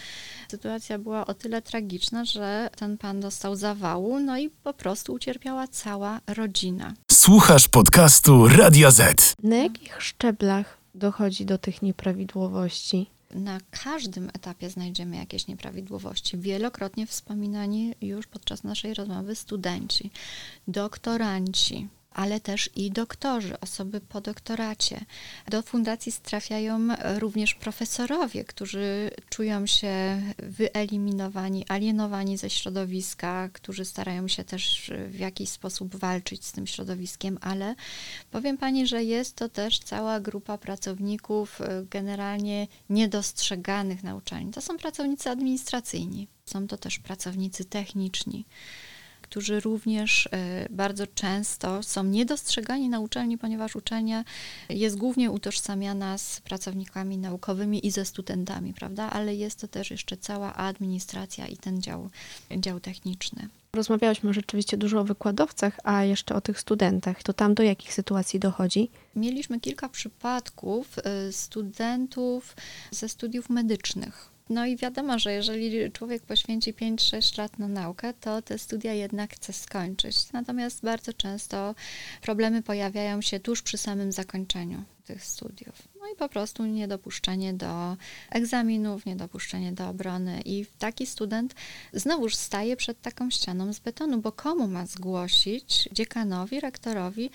Sytuacja 0.50 0.98
była 0.98 1.26
o 1.26 1.34
tyle 1.34 1.62
tragiczna, 1.62 2.24
że 2.24 2.70
ten 2.76 2.98
pan 2.98 3.20
dostał 3.20 3.56
zawału, 3.56 4.20
no 4.20 4.38
i 4.38 4.50
po 4.50 4.74
prostu 4.74 5.12
ucierpiała 5.12 5.68
cała 5.68 6.20
rodzina. 6.26 6.94
Słuchasz 7.12 7.68
podcastu 7.68 8.48
Radia 8.48 8.90
Z. 8.90 9.34
Na 9.42 9.56
jakich 9.56 10.02
szczeblach 10.02 10.78
dochodzi 10.94 11.46
do 11.46 11.58
tych 11.58 11.82
nieprawidłowości? 11.82 13.06
Na 13.34 13.58
każdym 13.70 14.30
etapie 14.34 14.70
znajdziemy 14.70 15.16
jakieś 15.16 15.46
nieprawidłowości. 15.46 16.38
Wielokrotnie 16.38 17.06
wspominani 17.06 17.94
już 18.02 18.26
podczas 18.26 18.64
naszej 18.64 18.94
rozmowy 18.94 19.34
studenci, 19.34 20.10
doktoranci, 20.68 21.88
ale 22.14 22.40
też 22.40 22.70
i 22.76 22.90
doktorzy, 22.90 23.60
osoby 23.60 24.00
po 24.00 24.20
doktoracie. 24.20 25.04
Do 25.48 25.62
fundacji 25.62 26.12
trafiają 26.22 26.88
również 27.18 27.54
profesorowie, 27.54 28.44
którzy 28.44 29.10
czują 29.30 29.66
się 29.66 30.22
wyeliminowani, 30.38 31.64
alienowani 31.68 32.36
ze 32.36 32.50
środowiska, 32.50 33.48
którzy 33.52 33.84
starają 33.84 34.28
się 34.28 34.44
też 34.44 34.92
w 35.08 35.18
jakiś 35.18 35.48
sposób 35.48 35.96
walczyć 35.96 36.44
z 36.46 36.52
tym 36.52 36.66
środowiskiem, 36.66 37.38
ale 37.40 37.74
powiem 38.30 38.58
Pani, 38.58 38.86
że 38.86 39.04
jest 39.04 39.36
to 39.36 39.48
też 39.48 39.78
cała 39.78 40.20
grupa 40.20 40.58
pracowników 40.58 41.60
y, 41.60 41.64
generalnie 41.90 42.66
niedostrzeganych 42.90 44.02
na 44.02 44.14
uczelni. 44.16 44.52
To 44.52 44.60
są 44.60 44.76
pracownicy 44.76 45.30
administracyjni, 45.30 46.28
są 46.44 46.66
to 46.66 46.76
też 46.76 46.98
pracownicy 46.98 47.64
techniczni 47.64 48.44
którzy 49.24 49.60
również 49.60 50.28
e, 50.32 50.66
bardzo 50.70 51.06
często 51.06 51.82
są 51.82 52.04
niedostrzegani 52.04 52.88
na 52.88 53.00
uczelni, 53.00 53.38
ponieważ 53.38 53.76
uczelnia 53.76 54.24
jest 54.68 54.96
głównie 54.96 55.30
utożsamiana 55.30 56.18
z 56.18 56.40
pracownikami 56.40 57.18
naukowymi 57.18 57.86
i 57.86 57.90
ze 57.90 58.04
studentami, 58.04 58.74
prawda? 58.74 59.10
Ale 59.10 59.34
jest 59.34 59.60
to 59.60 59.68
też 59.68 59.90
jeszcze 59.90 60.16
cała 60.16 60.54
administracja 60.54 61.46
i 61.46 61.56
ten 61.56 61.82
dział, 61.82 62.10
dział 62.56 62.80
techniczny. 62.80 63.48
Rozmawiałyśmy 63.72 64.34
rzeczywiście 64.34 64.76
dużo 64.76 65.00
o 65.00 65.04
wykładowcach, 65.04 65.76
a 65.84 66.04
jeszcze 66.04 66.34
o 66.34 66.40
tych 66.40 66.60
studentach. 66.60 67.22
To 67.22 67.32
tam 67.32 67.54
do 67.54 67.62
jakich 67.62 67.94
sytuacji 67.94 68.40
dochodzi? 68.40 68.90
Mieliśmy 69.16 69.60
kilka 69.60 69.88
przypadków 69.88 70.98
y, 71.28 71.32
studentów 71.32 72.56
ze 72.90 73.08
studiów 73.08 73.50
medycznych. 73.50 74.33
No 74.48 74.66
i 74.66 74.76
wiadomo, 74.76 75.18
że 75.18 75.32
jeżeli 75.32 75.92
człowiek 75.92 76.22
poświęci 76.22 76.74
5-6 76.74 77.38
lat 77.38 77.58
na 77.58 77.68
naukę, 77.68 78.14
to 78.14 78.42
te 78.42 78.58
studia 78.58 78.92
jednak 78.92 79.34
chce 79.34 79.52
skończyć. 79.52 80.32
Natomiast 80.32 80.82
bardzo 80.82 81.12
często 81.12 81.74
problemy 82.22 82.62
pojawiają 82.62 83.22
się 83.22 83.40
tuż 83.40 83.62
przy 83.62 83.78
samym 83.78 84.12
zakończeniu 84.12 84.84
tych 85.04 85.24
studiów. 85.24 85.88
No 86.00 86.06
i 86.12 86.16
po 86.16 86.28
prostu 86.28 86.66
niedopuszczenie 86.66 87.54
do 87.54 87.96
egzaminów, 88.30 89.06
niedopuszczenie 89.06 89.72
do 89.72 89.88
obrony. 89.88 90.40
I 90.44 90.66
taki 90.78 91.06
student 91.06 91.54
znowuż 91.92 92.34
staje 92.34 92.76
przed 92.76 93.00
taką 93.00 93.30
ścianą 93.30 93.72
z 93.72 93.78
betonu, 93.78 94.18
bo 94.18 94.32
komu 94.32 94.68
ma 94.68 94.86
zgłosić 94.86 95.88
dziekanowi, 95.92 96.60
rektorowi, 96.60 97.30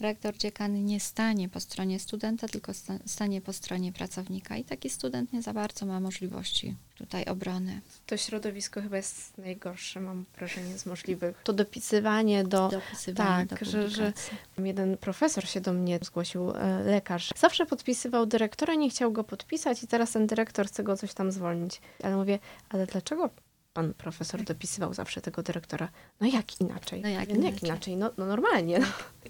rektor 0.00 0.36
dziekan 0.36 0.84
nie 0.84 1.00
stanie 1.00 1.48
po 1.48 1.60
stronie 1.60 1.98
studenta, 1.98 2.48
tylko 2.48 2.72
stanie 3.06 3.40
po 3.40 3.52
stronie 3.52 3.92
pracownika. 3.92 4.56
I 4.56 4.64
taki 4.64 4.90
student 4.90 5.32
nie 5.32 5.42
za 5.42 5.52
bardzo 5.52 5.86
ma 5.86 6.00
możliwości 6.00 6.76
tutaj 6.94 7.24
obrony. 7.24 7.80
To 8.06 8.16
środowisko 8.16 8.82
chyba 8.82 8.96
jest 8.96 9.38
najgorsze, 9.38 10.00
mam 10.00 10.24
wrażenie, 10.36 10.78
z 10.78 10.86
możliwych. 10.86 11.40
To 11.44 11.52
dopisywanie 11.52 12.44
do... 12.44 12.68
Dopisywanie 12.68 13.46
tak, 13.46 13.58
do 13.58 13.66
że, 13.66 13.90
że 13.90 14.12
jeden 14.58 14.96
profesor 14.96 15.48
się 15.48 15.60
do 15.60 15.72
mnie 15.72 15.98
zgłosił, 16.02 16.50
e, 16.50 16.82
lekarz. 16.84 17.32
Zawsze 17.36 17.66
podpisywał 17.66 18.26
dyrektora, 18.26 18.74
nie 18.74 18.90
chciał 18.90 19.12
go 19.12 19.24
podpisać 19.24 19.82
i 19.82 19.86
teraz 19.86 20.12
ten 20.12 20.26
dyrektor 20.26 20.66
chce 20.66 20.84
go 20.84 20.96
coś 20.96 21.14
tam 21.14 21.32
zwolnić. 21.32 21.80
Ale 22.02 22.16
mówię, 22.16 22.38
ale 22.68 22.86
dlaczego 22.86 23.30
pan 23.74 23.94
profesor 23.94 24.42
dopisywał 24.42 24.94
zawsze 24.94 25.20
tego 25.20 25.42
dyrektora. 25.42 25.88
No 26.20 26.26
jak 26.26 26.60
inaczej? 26.60 27.00
No 27.02 27.08
jak, 27.08 27.28
no 27.28 27.34
inaczej? 27.34 27.52
jak 27.52 27.62
inaczej? 27.62 27.96
No, 27.96 28.10
no 28.18 28.26
normalnie. 28.26 28.80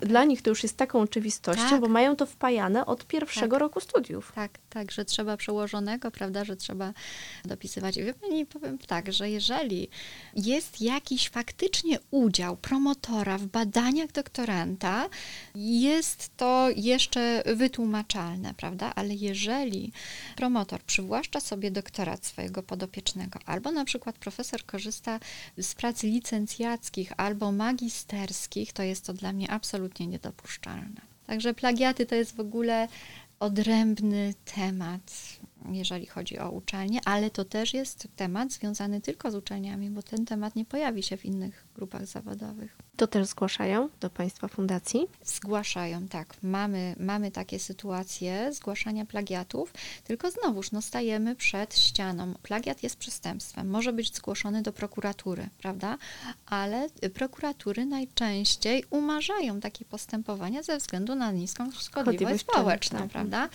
Dla 0.00 0.24
nich 0.24 0.42
to 0.42 0.50
już 0.50 0.62
jest 0.62 0.76
taką 0.76 1.00
oczywistością, 1.00 1.70
tak. 1.70 1.80
bo 1.80 1.88
mają 1.88 2.16
to 2.16 2.26
wpajane 2.26 2.87
od 2.87 3.07
pierwszego 3.07 3.57
tak. 3.57 3.61
roku 3.61 3.80
studiów. 3.80 4.33
Tak, 4.35 4.50
tak, 4.70 4.90
że 4.90 5.04
trzeba 5.04 5.37
przełożonego, 5.37 6.11
prawda, 6.11 6.44
że 6.44 6.57
trzeba 6.57 6.92
dopisywać. 7.44 7.96
Wie 7.96 8.14
pani, 8.14 8.46
powiem 8.46 8.78
tak, 8.78 9.12
że 9.12 9.30
jeżeli 9.30 9.88
jest 10.37 10.80
jakiś 10.80 11.28
faktycznie 11.28 11.98
udział 12.11 12.57
promotora 12.57 13.38
w 13.38 13.46
badaniach 13.46 14.12
doktoranta, 14.12 15.09
jest 15.54 16.37
to 16.37 16.68
jeszcze 16.76 17.42
wytłumaczalne, 17.57 18.54
prawda, 18.54 18.92
ale 18.94 19.14
jeżeli 19.14 19.92
promotor 20.37 20.83
przywłaszcza 20.83 21.40
sobie 21.40 21.70
doktorat 21.70 22.26
swojego 22.26 22.62
podopiecznego, 22.62 23.38
albo 23.46 23.70
na 23.70 23.85
przykład 23.85 24.18
profesor 24.35 24.64
korzysta 24.66 25.20
z 25.59 25.75
prac 25.75 26.03
licencjackich 26.03 27.12
albo 27.16 27.53
magisterskich, 27.53 28.73
to 28.73 28.83
jest 28.83 29.07
to 29.07 29.12
dla 29.12 29.33
mnie 29.33 29.51
absolutnie 29.51 30.07
niedopuszczalne. 30.07 31.01
Także 31.27 31.55
plagiaty 31.55 32.07
to 32.07 32.14
jest 32.14 32.37
w 32.37 32.40
ogóle 32.40 32.88
odrębny 33.40 34.35
temat, 34.55 35.12
jeżeli 35.73 36.07
chodzi 36.07 36.38
o 36.38 36.51
uczelnie, 36.51 37.01
ale 37.05 37.31
to 37.31 37.44
też 37.44 37.75
jest 37.75 38.09
temat 38.16 38.53
związany 38.53 39.01
tylko 39.01 39.31
z 39.31 39.35
uczelniami, 39.35 39.90
bo 39.90 40.03
ten 40.03 40.27
temat 40.27 40.57
nie 40.57 40.64
pojawi 40.64 41.03
się 41.03 41.16
w 41.16 41.25
innych 41.25 41.64
grupach 41.75 42.07
zawodowych. 42.07 42.77
To 42.96 43.07
też 43.07 43.26
zgłaszają 43.26 43.88
do 44.00 44.11
Państwa 44.11 44.48
fundacji? 44.48 45.07
Zgłaszają, 45.24 46.09
tak. 46.09 46.37
Mamy, 46.42 46.96
mamy 47.00 47.30
takie 47.30 47.59
sytuacje 47.59 48.52
zgłaszania 48.52 49.07
plagiatów, 49.07 49.72
tylko 50.04 50.30
znowuż 50.30 50.72
no, 50.72 50.83
stajemy 50.83 51.37
przed 51.37 51.78
ścianą. 51.78 52.35
Plagiat 52.42 52.83
jest 52.83 52.96
przestępstwem, 52.96 53.70
może 53.70 53.92
być 53.92 54.14
zgłoszony 54.14 54.62
do 54.62 54.72
prokuratury, 54.72 55.48
prawda? 55.59 55.98
Ale 56.46 56.88
prokuratury 57.14 57.87
najczęściej 57.87 58.85
umarzają 58.90 59.61
takie 59.61 59.85
postępowania 59.85 60.62
ze 60.62 60.78
względu 60.78 61.14
na 61.14 61.33
niską 61.33 61.72
szkodliwość 61.72 62.40
społeczną, 62.40 62.98
tak. 62.98 63.09
prawda? 63.09 63.48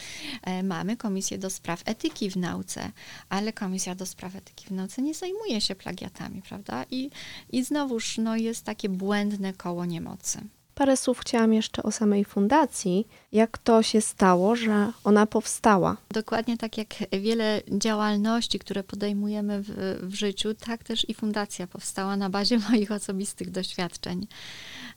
E, 0.44 0.64
mamy 0.64 0.98
Komisję 0.98 1.38
do 1.38 1.50
Spraw 1.50 1.82
Etyki 1.86 2.32
w 2.32 2.38
Nauce, 2.38 2.92
ale 3.30 3.54
Komisja 3.54 3.96
do 3.96 4.06
Spraw 4.06 4.36
Etyki 4.36 4.66
w 4.66 4.72
Nauce 4.72 5.02
nie 5.02 5.14
zajmuje 5.14 5.62
się 5.62 5.76
plagiatami, 5.76 6.42
prawda? 6.42 6.86
I, 6.92 7.10
i 7.52 7.64
znowuż 7.64 8.18
no, 8.18 8.36
jest 8.36 8.66
takie 8.66 8.90
błędne 8.90 9.29
koło 9.58 9.86
niemocy. 9.86 10.42
Parę 10.80 10.98
słów 10.98 11.20
chciałam 11.20 11.54
jeszcze 11.54 11.84
o 11.84 11.92
samej 11.92 12.26
fundacji. 12.26 13.08
Jak 13.32 13.58
to 13.58 13.84
się 13.84 14.02
stało, 14.02 14.56
że 14.56 14.92
ona 15.04 15.26
powstała? 15.26 15.98
Dokładnie 16.12 16.58
tak 16.58 16.78
jak 16.78 16.88
wiele 17.12 17.62
działalności, 17.72 18.60
które 18.60 18.84
podejmujemy 18.84 19.62
w, 19.64 20.00
w 20.02 20.14
życiu, 20.14 20.54
tak 20.54 20.84
też 20.84 21.10
i 21.10 21.14
fundacja 21.14 21.68
powstała 21.68 22.18
na 22.18 22.30
bazie 22.30 22.60
moich 22.72 22.92
osobistych 22.92 23.52
doświadczeń. 23.52 24.28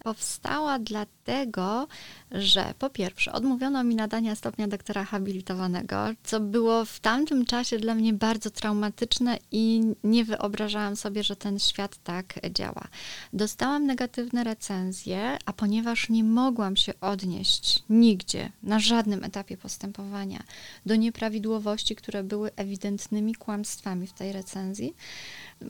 Powstała 0.05 0.79
dlatego, 0.79 1.87
że 2.31 2.75
po 2.79 2.91
pierwsze 2.91 3.33
odmówiono 3.33 3.85
mi 3.85 3.95
nadania 3.95 4.35
stopnia 4.35 4.69
doktora 4.69 5.05
habilitowanego, 5.05 5.97
co 6.25 6.41
było 6.41 6.85
w 6.85 7.01
tamtym 7.01 7.47
czasie 7.47 7.79
dla 7.79 7.95
mnie 7.95 8.13
bardzo 8.13 8.51
traumatyczne 8.51 9.39
i 9.53 9.81
nie 10.05 10.25
wyobrażałam 10.25 10.97
sobie, 10.97 11.23
że 11.23 11.37
ten 11.37 11.59
świat 11.59 11.97
tak 12.05 12.35
działa. 12.51 12.89
Dostałam 13.33 13.87
negatywne 13.87 14.45
recenzje, 14.45 15.39
a 15.47 15.53
ponieważ 15.53 16.09
nie 16.09 16.25
mogłam 16.25 16.77
się 16.77 16.93
odnieść 17.01 17.83
nigdzie, 17.91 18.53
na 18.63 18.79
żadnym 18.79 19.25
etapie 19.25 19.57
postępowania 19.57 20.43
do 20.87 20.97
nieprawidłowości, 20.97 21.97
które 21.97 22.25
były 22.25 22.51
ewidentnymi 22.57 23.35
kłamstwami 23.35 24.07
w 24.07 24.13
tej 24.13 24.33
recenzji, 24.33 24.95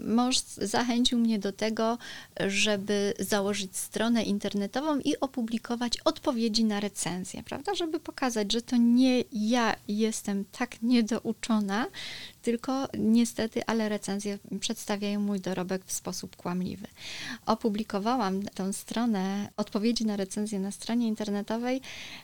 mąż 0.05 0.39
zachęcił 0.59 1.19
mnie 1.19 1.39
do 1.39 1.53
tego, 1.53 1.99
żeby 2.47 3.15
założyć 3.19 3.77
stronę 3.77 4.23
internetową 4.23 4.99
i 4.99 5.21
opublikować 5.21 5.99
odpowiedzi 6.05 6.65
na 6.65 6.81
recenzje, 6.81 7.43
prawda? 7.43 7.75
Żeby 7.75 8.01
pokazać, 8.01 8.53
że 8.53 8.63
to 8.63 8.77
nie 8.77 9.25
ja 9.33 9.77
jestem 9.89 10.45
tak 10.53 10.83
niedouczona, 10.83 11.87
tylko 12.43 12.89
niestety, 12.99 13.67
ale 13.67 13.89
recenzje 13.89 14.39
przedstawiają 14.61 15.21
mój 15.21 15.41
dorobek 15.41 15.85
w 15.85 15.93
sposób 15.93 16.37
kłamliwy. 16.37 16.87
Opublikowałam 17.47 18.43
tę 18.43 18.73
stronę 18.73 19.49
odpowiedzi 19.57 20.07
na 20.07 20.17
recenzję 20.17 20.59
na 20.61 20.71
stronie 20.71 21.09
internetowej 21.09 21.81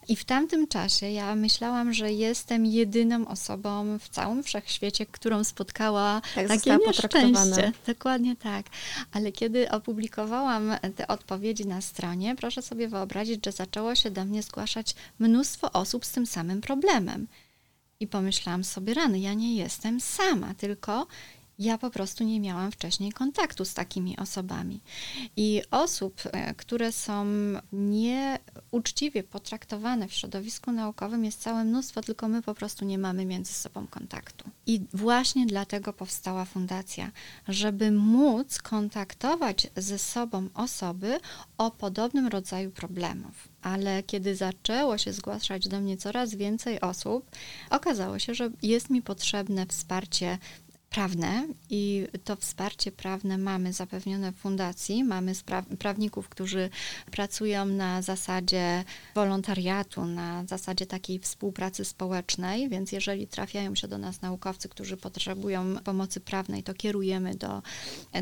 i 0.08 0.16
w 0.16 0.24
tamtym 0.24 0.68
czasie 0.68 1.10
ja 1.10 1.34
myślałam, 1.34 1.92
że 1.92 2.12
jestem 2.12 2.66
jedyną 2.66 3.28
osobą 3.28 3.98
w 3.98 4.08
całym 4.08 4.42
wszechświecie, 4.42 5.06
którą 5.06 5.44
spotkała 5.44 6.20
tak, 6.34 6.48
takie 6.48 6.76
nieszczęście. 6.86 7.72
Dokładnie 7.86 8.36
tak. 8.36 8.66
Ale 9.12 9.32
kiedy 9.32 9.70
opublikowałam 9.70 10.72
te 10.96 11.08
odpowiedzi 11.08 11.66
na 11.66 11.80
stronie, 11.80 12.36
proszę 12.36 12.62
sobie 12.62 12.88
wyobrazić, 12.88 13.44
że 13.44 13.52
zaczęło 13.52 13.94
się 13.94 14.10
do 14.10 14.24
mnie 14.24 14.42
zgłaszać 14.42 14.94
mnóstwo 15.18 15.72
osób 15.72 16.04
z 16.04 16.12
tym 16.12 16.26
samym 16.26 16.60
problemem. 16.60 17.26
I 18.00 18.06
pomyślałam 18.06 18.64
sobie, 18.64 18.94
rany, 18.94 19.20
ja 19.20 19.34
nie 19.34 19.56
jestem 19.56 20.00
sama, 20.00 20.54
tylko 20.54 21.06
ja 21.58 21.78
po 21.78 21.90
prostu 21.90 22.24
nie 22.24 22.40
miałam 22.40 22.72
wcześniej 22.72 23.12
kontaktu 23.12 23.64
z 23.64 23.74
takimi 23.74 24.16
osobami. 24.16 24.80
I 25.36 25.62
osób, 25.70 26.22
e, 26.32 26.54
które 26.54 26.92
są 26.92 27.26
nieuczciwie 27.72 29.22
potraktowane 29.22 30.08
w 30.08 30.12
środowisku 30.12 30.72
naukowym 30.72 31.24
jest 31.24 31.40
całe 31.40 31.64
mnóstwo, 31.64 32.00
tylko 32.00 32.28
my 32.28 32.42
po 32.42 32.54
prostu 32.54 32.84
nie 32.84 32.98
mamy 32.98 33.26
między 33.26 33.52
sobą 33.52 33.86
kontaktu. 33.86 34.50
I 34.66 34.80
właśnie 34.94 35.46
dlatego 35.46 35.92
powstała 35.92 36.44
fundacja, 36.44 37.10
żeby 37.48 37.90
móc 37.90 38.58
kontaktować 38.58 39.70
ze 39.76 39.98
sobą 39.98 40.48
osoby 40.54 41.20
o 41.58 41.70
podobnym 41.70 42.26
rodzaju 42.26 42.70
problemów. 42.70 43.48
Ale 43.62 44.02
kiedy 44.02 44.36
zaczęło 44.36 44.98
się 44.98 45.12
zgłaszać 45.12 45.68
do 45.68 45.80
mnie 45.80 45.96
coraz 45.96 46.34
więcej 46.34 46.80
osób, 46.80 47.30
okazało 47.70 48.18
się, 48.18 48.34
że 48.34 48.50
jest 48.62 48.90
mi 48.90 49.02
potrzebne 49.02 49.66
wsparcie 49.66 50.38
prawne 50.90 51.46
i 51.70 52.06
to 52.24 52.36
wsparcie 52.36 52.92
prawne 52.92 53.38
mamy 53.38 53.72
zapewnione 53.72 54.32
w 54.32 54.36
fundacji. 54.36 55.04
Mamy 55.04 55.32
prawników, 55.78 56.28
którzy 56.28 56.70
pracują 57.10 57.64
na 57.64 58.02
zasadzie 58.02 58.84
wolontariatu, 59.14 60.04
na 60.04 60.44
zasadzie 60.46 60.86
takiej 60.86 61.18
współpracy 61.18 61.84
społecznej, 61.84 62.68
więc 62.68 62.92
jeżeli 62.92 63.26
trafiają 63.26 63.74
się 63.74 63.88
do 63.88 63.98
nas 63.98 64.22
naukowcy, 64.22 64.68
którzy 64.68 64.96
potrzebują 64.96 65.76
pomocy 65.84 66.20
prawnej, 66.20 66.62
to 66.62 66.74
kierujemy 66.74 67.34
do, 67.34 67.62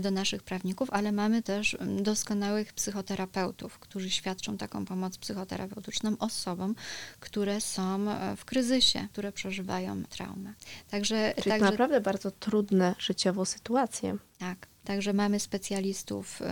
do 0.01 0.11
naszych 0.11 0.43
prawników, 0.43 0.91
ale 0.91 1.13
mamy 1.13 1.43
też 1.43 1.77
doskonałych 2.01 2.73
psychoterapeutów, 2.73 3.79
którzy 3.79 4.11
świadczą 4.11 4.57
taką 4.57 4.85
pomoc 4.85 5.19
psychoterapeutyczną 5.19 6.17
osobom, 6.19 6.75
które 7.21 7.61
są 7.61 8.07
w 8.37 8.45
kryzysie, 8.45 9.09
które 9.13 9.33
przeżywają 9.33 10.03
traumę. 10.05 10.55
Także, 10.91 11.33
Czyli 11.37 11.51
także... 11.51 11.71
naprawdę 11.71 12.01
bardzo 12.01 12.31
trudno 12.31 12.56
trudne 12.57 12.95
życiowo 12.99 13.45
sytuacje. 13.45 14.17
Tak. 14.39 14.67
Także 14.85 15.13
mamy 15.13 15.41
specjalistów 15.41 16.43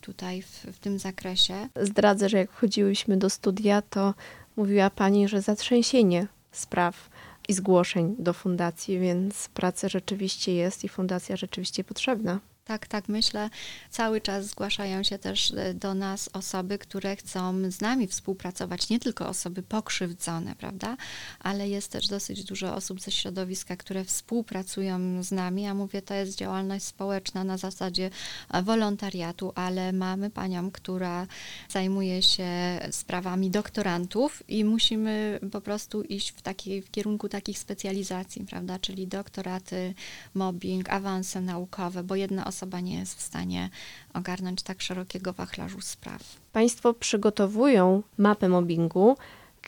tutaj 0.00 0.42
w, 0.42 0.46
w, 0.46 0.78
tym 0.78 0.98
zakresie. 0.98 1.68
Zdradzę, 1.82 2.28
że 2.28 2.38
jak 2.38 2.52
wchodziłyśmy 2.52 3.16
do 3.16 3.30
studia, 3.30 3.82
to 3.82 4.14
mówiła 4.56 4.90
Pani, 4.90 5.28
że 5.28 5.42
zatrzęsienie 5.42 6.26
spraw 6.52 7.10
i 7.48 7.52
zgłoszeń 7.54 8.16
do 8.18 8.32
fundacji, 8.32 8.98
więc 8.98 9.48
praca 9.48 9.88
rzeczywiście 9.88 10.54
jest 10.54 10.84
i 10.84 10.88
fundacja 10.88 11.36
rzeczywiście 11.36 11.84
potrzebna. 11.84 12.40
Tak, 12.68 12.86
tak, 12.86 13.08
myślę. 13.08 13.50
Cały 13.90 14.20
czas 14.20 14.46
zgłaszają 14.46 15.02
się 15.02 15.18
też 15.18 15.52
e, 15.56 15.74
do 15.74 15.94
nas 15.94 16.30
osoby, 16.32 16.78
które 16.78 17.16
chcą 17.16 17.70
z 17.70 17.80
nami 17.80 18.06
współpracować, 18.06 18.88
nie 18.88 19.00
tylko 19.00 19.28
osoby 19.28 19.62
pokrzywdzone, 19.62 20.54
prawda? 20.54 20.96
Ale 21.40 21.68
jest 21.68 21.92
też 21.92 22.08
dosyć 22.08 22.44
dużo 22.44 22.74
osób 22.74 23.00
ze 23.00 23.10
środowiska, 23.10 23.76
które 23.76 24.04
współpracują 24.04 25.22
z 25.22 25.32
nami. 25.32 25.62
Ja 25.62 25.74
mówię, 25.74 26.02
to 26.02 26.14
jest 26.14 26.36
działalność 26.36 26.84
społeczna 26.84 27.44
na 27.44 27.56
zasadzie 27.56 28.10
e, 28.50 28.62
wolontariatu, 28.62 29.52
ale 29.54 29.92
mamy 29.92 30.30
panią, 30.30 30.70
która 30.70 31.26
zajmuje 31.68 32.22
się 32.22 32.48
sprawami 32.90 33.50
doktorantów 33.50 34.42
i 34.48 34.64
musimy 34.64 35.40
po 35.52 35.60
prostu 35.60 36.02
iść 36.02 36.32
w, 36.32 36.42
taki, 36.42 36.82
w 36.82 36.90
kierunku 36.90 37.28
takich 37.28 37.58
specjalizacji, 37.58 38.44
prawda? 38.44 38.78
Czyli 38.78 39.06
doktoraty, 39.06 39.94
mobbing, 40.34 40.88
awanse 40.90 41.40
naukowe, 41.40 42.02
bo 42.02 42.16
jedna 42.16 42.44
osoba 42.44 42.57
osoba 42.58 42.80
nie 42.80 42.98
jest 42.98 43.18
w 43.18 43.22
stanie 43.22 43.70
ogarnąć 44.14 44.62
tak 44.62 44.82
szerokiego 44.82 45.32
wachlarzu 45.32 45.80
spraw. 45.80 46.22
Państwo 46.52 46.94
przygotowują 46.94 48.02
mapę 48.18 48.48
mobbingu. 48.48 49.16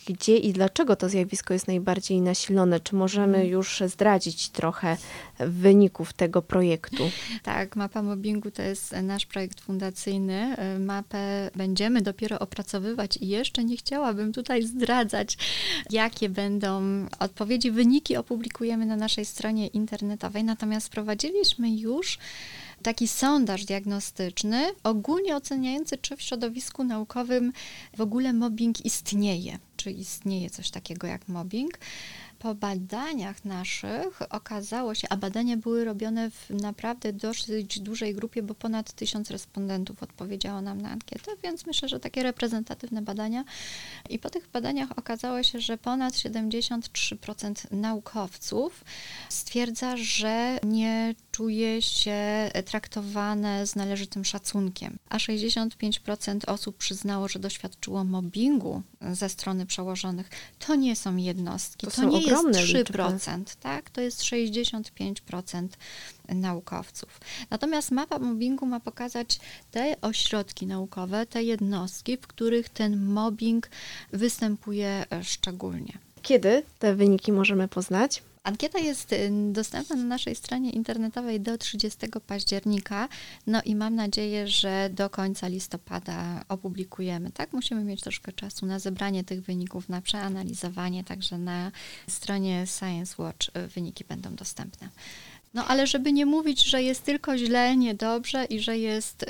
Gdzie 0.06 0.36
i 0.36 0.52
dlaczego 0.52 0.96
to 0.96 1.08
zjawisko 1.08 1.54
jest 1.54 1.66
najbardziej 1.66 2.20
nasilone? 2.20 2.80
Czy 2.80 2.94
możemy 2.94 3.36
mhm. 3.36 3.48
już 3.48 3.82
zdradzić 3.86 4.48
trochę 4.48 4.96
wyników 5.38 6.12
tego 6.12 6.42
projektu? 6.42 7.10
Tak, 7.42 7.76
mapa 7.76 8.02
mobbingu 8.02 8.50
to 8.50 8.62
jest 8.62 8.92
nasz 8.92 9.26
projekt 9.26 9.60
fundacyjny. 9.60 10.56
Mapę 10.78 11.50
będziemy 11.56 12.02
dopiero 12.02 12.38
opracowywać 12.38 13.16
i 13.16 13.28
jeszcze 13.28 13.64
nie 13.64 13.76
chciałabym 13.76 14.32
tutaj 14.32 14.62
zdradzać, 14.62 15.38
jakie 15.90 16.28
będą 16.28 16.82
odpowiedzi. 17.18 17.70
Wyniki 17.70 18.16
opublikujemy 18.16 18.86
na 18.86 18.96
naszej 18.96 19.24
stronie 19.24 19.66
internetowej, 19.66 20.44
natomiast 20.44 20.88
prowadziliśmy 20.88 21.76
już 21.76 22.18
taki 22.82 23.08
sondaż 23.08 23.64
diagnostyczny, 23.64 24.66
ogólnie 24.82 25.36
oceniający, 25.36 25.98
czy 25.98 26.16
w 26.16 26.22
środowisku 26.22 26.84
naukowym 26.84 27.52
w 27.96 28.00
ogóle 28.00 28.32
mobbing 28.32 28.84
istnieje, 28.84 29.58
czy 29.76 29.90
istnieje 29.90 30.50
coś 30.50 30.70
takiego 30.70 31.06
jak 31.06 31.28
mobbing 31.28 31.78
po 32.40 32.54
badaniach 32.54 33.44
naszych 33.44 34.22
okazało 34.30 34.94
się, 34.94 35.08
a 35.10 35.16
badania 35.16 35.56
były 35.56 35.84
robione 35.84 36.30
w 36.30 36.50
naprawdę 36.50 37.12
dosyć 37.12 37.80
dużej 37.80 38.14
grupie, 38.14 38.42
bo 38.42 38.54
ponad 38.54 38.92
tysiąc 38.92 39.30
respondentów 39.30 40.02
odpowiedziało 40.02 40.60
nam 40.60 40.80
na 40.80 40.90
ankietę, 40.90 41.30
więc 41.42 41.66
myślę, 41.66 41.88
że 41.88 42.00
takie 42.00 42.22
reprezentatywne 42.22 43.02
badania. 43.02 43.44
I 44.10 44.18
po 44.18 44.30
tych 44.30 44.48
badaniach 44.48 44.98
okazało 44.98 45.42
się, 45.42 45.60
że 45.60 45.78
ponad 45.78 46.14
73% 46.14 47.54
naukowców 47.70 48.84
stwierdza, 49.28 49.96
że 49.96 50.58
nie 50.62 51.14
czuje 51.40 51.82
się 51.82 52.50
traktowane 52.64 53.66
z 53.66 53.76
należytym 53.76 54.24
szacunkiem, 54.24 54.98
a 55.08 55.16
65% 55.16 56.40
osób 56.46 56.76
przyznało, 56.76 57.28
że 57.28 57.38
doświadczyło 57.38 58.04
mobbingu 58.04 58.82
ze 59.12 59.28
strony 59.28 59.66
przełożonych. 59.66 60.28
To 60.58 60.74
nie 60.74 60.96
są 60.96 61.16
jednostki, 61.16 61.86
to, 61.86 61.92
to 61.92 62.04
nie 62.04 62.18
ogromne 62.18 62.60
jest 62.60 62.72
3%, 62.72 63.38
liczby. 63.38 63.56
tak? 63.60 63.90
To 63.90 64.00
jest 64.00 64.22
65% 64.22 65.68
naukowców. 66.28 67.20
Natomiast 67.50 67.90
mapa 67.90 68.18
mobbingu 68.18 68.66
ma 68.66 68.80
pokazać 68.80 69.40
te 69.70 69.96
ośrodki 70.00 70.66
naukowe, 70.66 71.26
te 71.26 71.42
jednostki, 71.42 72.16
w 72.16 72.26
których 72.26 72.68
ten 72.68 73.06
mobbing 73.06 73.70
występuje 74.12 75.04
e, 75.12 75.24
szczególnie. 75.24 75.98
Kiedy 76.22 76.62
te 76.78 76.94
wyniki 76.94 77.32
możemy 77.32 77.68
poznać? 77.68 78.22
Ankieta 78.42 78.78
jest 78.78 79.12
y, 79.12 79.30
dostępna 79.52 79.96
na 79.96 80.04
naszej 80.04 80.34
stronie 80.34 80.70
internetowej 80.70 81.40
do 81.40 81.58
30 81.58 81.98
października, 82.26 83.08
no 83.46 83.62
i 83.62 83.74
mam 83.74 83.94
nadzieję, 83.94 84.48
że 84.48 84.90
do 84.92 85.10
końca 85.10 85.48
listopada 85.48 86.44
opublikujemy. 86.48 87.30
Tak, 87.30 87.52
musimy 87.52 87.84
mieć 87.84 88.00
troszkę 88.00 88.32
czasu 88.32 88.66
na 88.66 88.78
zebranie 88.78 89.24
tych 89.24 89.42
wyników, 89.42 89.88
na 89.88 90.00
przeanalizowanie, 90.00 91.04
także 91.04 91.38
na 91.38 91.72
stronie 92.08 92.66
Science 92.66 93.22
Watch 93.22 93.48
y, 93.56 93.68
wyniki 93.68 94.04
będą 94.04 94.34
dostępne. 94.34 94.88
No 95.54 95.66
ale 95.66 95.86
żeby 95.86 96.12
nie 96.12 96.26
mówić, 96.26 96.64
że 96.64 96.82
jest 96.82 97.04
tylko 97.04 97.38
źle, 97.38 97.76
niedobrze 97.76 98.44
i 98.44 98.60
że 98.60 98.78
jest 98.78 99.26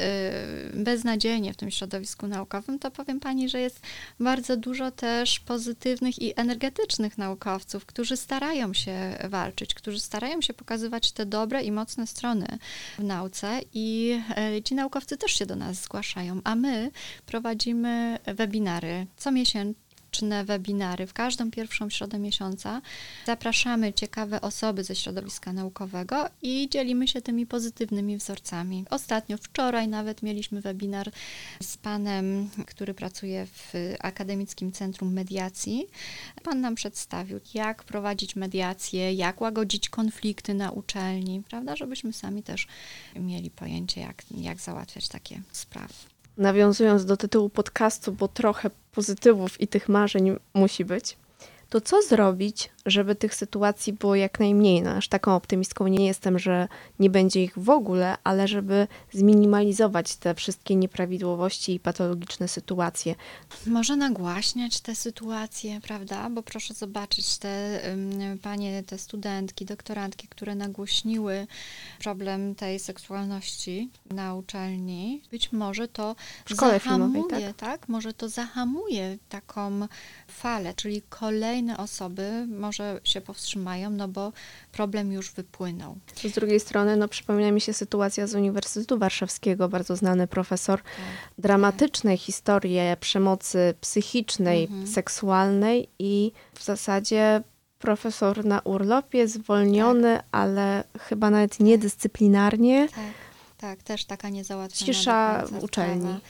yy, 0.74 0.82
beznadziejnie 0.82 1.52
w 1.52 1.56
tym 1.56 1.70
środowisku 1.70 2.26
naukowym, 2.26 2.78
to 2.78 2.90
powiem 2.90 3.20
Pani, 3.20 3.48
że 3.48 3.60
jest 3.60 3.80
bardzo 4.20 4.56
dużo 4.56 4.90
też 4.90 5.40
pozytywnych 5.40 6.22
i 6.22 6.40
energetycznych 6.40 7.18
naukowców, 7.18 7.86
którzy 7.86 8.16
starają 8.16 8.74
się 8.74 9.18
walczyć, 9.28 9.74
którzy 9.74 10.00
starają 10.00 10.40
się 10.40 10.54
pokazywać 10.54 11.12
te 11.12 11.26
dobre 11.26 11.62
i 11.62 11.72
mocne 11.72 12.06
strony 12.06 12.46
w 12.98 13.04
nauce 13.04 13.60
i 13.74 14.18
yy, 14.52 14.62
ci 14.62 14.74
naukowcy 14.74 15.16
też 15.16 15.32
się 15.32 15.46
do 15.46 15.56
nas 15.56 15.76
zgłaszają, 15.82 16.40
a 16.44 16.54
my 16.54 16.90
prowadzimy 17.26 18.18
webinary 18.26 19.06
co 19.16 19.32
miesiąc 19.32 19.76
roczne 20.10 20.44
webinary 20.44 21.06
w 21.06 21.12
każdą 21.12 21.50
pierwszą 21.50 21.90
środę 21.90 22.18
miesiąca. 22.18 22.82
Zapraszamy 23.26 23.92
ciekawe 23.92 24.40
osoby 24.40 24.84
ze 24.84 24.96
środowiska 24.96 25.52
naukowego 25.52 26.28
i 26.42 26.68
dzielimy 26.70 27.08
się 27.08 27.22
tymi 27.22 27.46
pozytywnymi 27.46 28.16
wzorcami. 28.16 28.84
Ostatnio, 28.90 29.36
wczoraj 29.36 29.88
nawet 29.88 30.22
mieliśmy 30.22 30.60
webinar 30.60 31.10
z 31.62 31.76
panem, 31.76 32.50
który 32.66 32.94
pracuje 32.94 33.46
w 33.46 33.72
Akademickim 34.00 34.72
Centrum 34.72 35.12
Mediacji. 35.12 35.86
Pan 36.42 36.60
nam 36.60 36.74
przedstawił, 36.74 37.40
jak 37.54 37.84
prowadzić 37.84 38.36
mediację, 38.36 39.12
jak 39.12 39.40
łagodzić 39.40 39.88
konflikty 39.88 40.54
na 40.54 40.70
uczelni, 40.70 41.42
prawda, 41.48 41.76
żebyśmy 41.76 42.12
sami 42.12 42.42
też 42.42 42.66
mieli 43.16 43.50
pojęcie, 43.50 44.00
jak, 44.00 44.22
jak 44.36 44.60
załatwiać 44.60 45.08
takie 45.08 45.42
sprawy 45.52 45.94
nawiązując 46.40 47.04
do 47.04 47.16
tytułu 47.16 47.48
podcastu, 47.48 48.12
bo 48.12 48.28
trochę 48.28 48.70
pozytywów 48.92 49.60
i 49.60 49.68
tych 49.68 49.88
marzeń 49.88 50.36
musi 50.54 50.84
być 50.84 51.16
to 51.70 51.80
co 51.80 52.02
zrobić, 52.02 52.70
żeby 52.86 53.14
tych 53.14 53.34
sytuacji 53.34 53.92
było 53.92 54.14
jak 54.14 54.40
najmniej? 54.40 54.82
No, 54.82 54.90
aż 54.90 55.08
taką 55.08 55.34
optymistką 55.34 55.86
nie 55.86 56.06
jestem, 56.06 56.38
że 56.38 56.68
nie 56.98 57.10
będzie 57.10 57.44
ich 57.44 57.58
w 57.58 57.70
ogóle, 57.70 58.16
ale 58.24 58.48
żeby 58.48 58.86
zminimalizować 59.12 60.16
te 60.16 60.34
wszystkie 60.34 60.76
nieprawidłowości 60.76 61.74
i 61.74 61.80
patologiczne 61.80 62.48
sytuacje. 62.48 63.14
Może 63.66 63.96
nagłaśniać 63.96 64.80
te 64.80 64.94
sytuacje, 64.94 65.80
prawda? 65.80 66.30
Bo 66.30 66.42
proszę 66.42 66.74
zobaczyć 66.74 67.38
te 67.38 67.80
um, 67.90 68.38
panie, 68.38 68.82
te 68.82 68.98
studentki, 68.98 69.64
doktorantki, 69.64 70.28
które 70.28 70.54
nagłośniły 70.54 71.46
problem 71.98 72.54
tej 72.54 72.78
seksualności 72.78 73.90
na 74.10 74.34
uczelni. 74.34 75.22
Być 75.30 75.52
może 75.52 75.88
to 75.88 76.16
w 76.46 76.54
zahamuje, 76.54 76.80
filmowej, 76.80 77.44
tak? 77.44 77.56
tak? 77.56 77.88
Może 77.88 78.12
to 78.12 78.28
zahamuje 78.28 79.18
taką 79.28 79.86
falę, 80.28 80.74
czyli 80.74 81.02
kolejne 81.02 81.59
kolejne 81.60 81.76
osoby 81.76 82.46
może 82.48 83.00
się 83.04 83.20
powstrzymają, 83.20 83.90
no 83.90 84.08
bo 84.08 84.32
problem 84.72 85.12
już 85.12 85.32
wypłynął. 85.32 85.96
Z 86.14 86.32
drugiej 86.32 86.60
strony, 86.60 86.96
no 86.96 87.08
przypomina 87.08 87.50
mi 87.50 87.60
się 87.60 87.72
sytuacja 87.72 88.26
z 88.26 88.34
Uniwersytetu 88.34 88.98
Warszawskiego, 88.98 89.68
bardzo 89.68 89.96
znany 89.96 90.26
profesor, 90.26 90.82
tak, 90.82 90.90
dramatyczne 91.38 92.10
tak. 92.10 92.20
historie 92.20 92.96
przemocy 93.00 93.74
psychicznej, 93.80 94.64
mhm. 94.64 94.86
seksualnej 94.86 95.88
i 95.98 96.32
w 96.54 96.64
zasadzie 96.64 97.42
profesor 97.78 98.44
na 98.44 98.60
urlopie, 98.60 99.28
zwolniony, 99.28 100.16
tak. 100.16 100.24
ale 100.32 100.84
chyba 100.98 101.30
nawet 101.30 101.60
niedyscyplinarnie. 101.60 102.88
Tak, 102.88 103.14
tak, 103.58 103.82
też 103.82 104.04
taka 104.04 104.28
niezałatwiona 104.28 104.92
Cisza 104.92 105.44
w 105.46 105.64
uczelni. 105.64 106.00
Sprawa. 106.00 106.20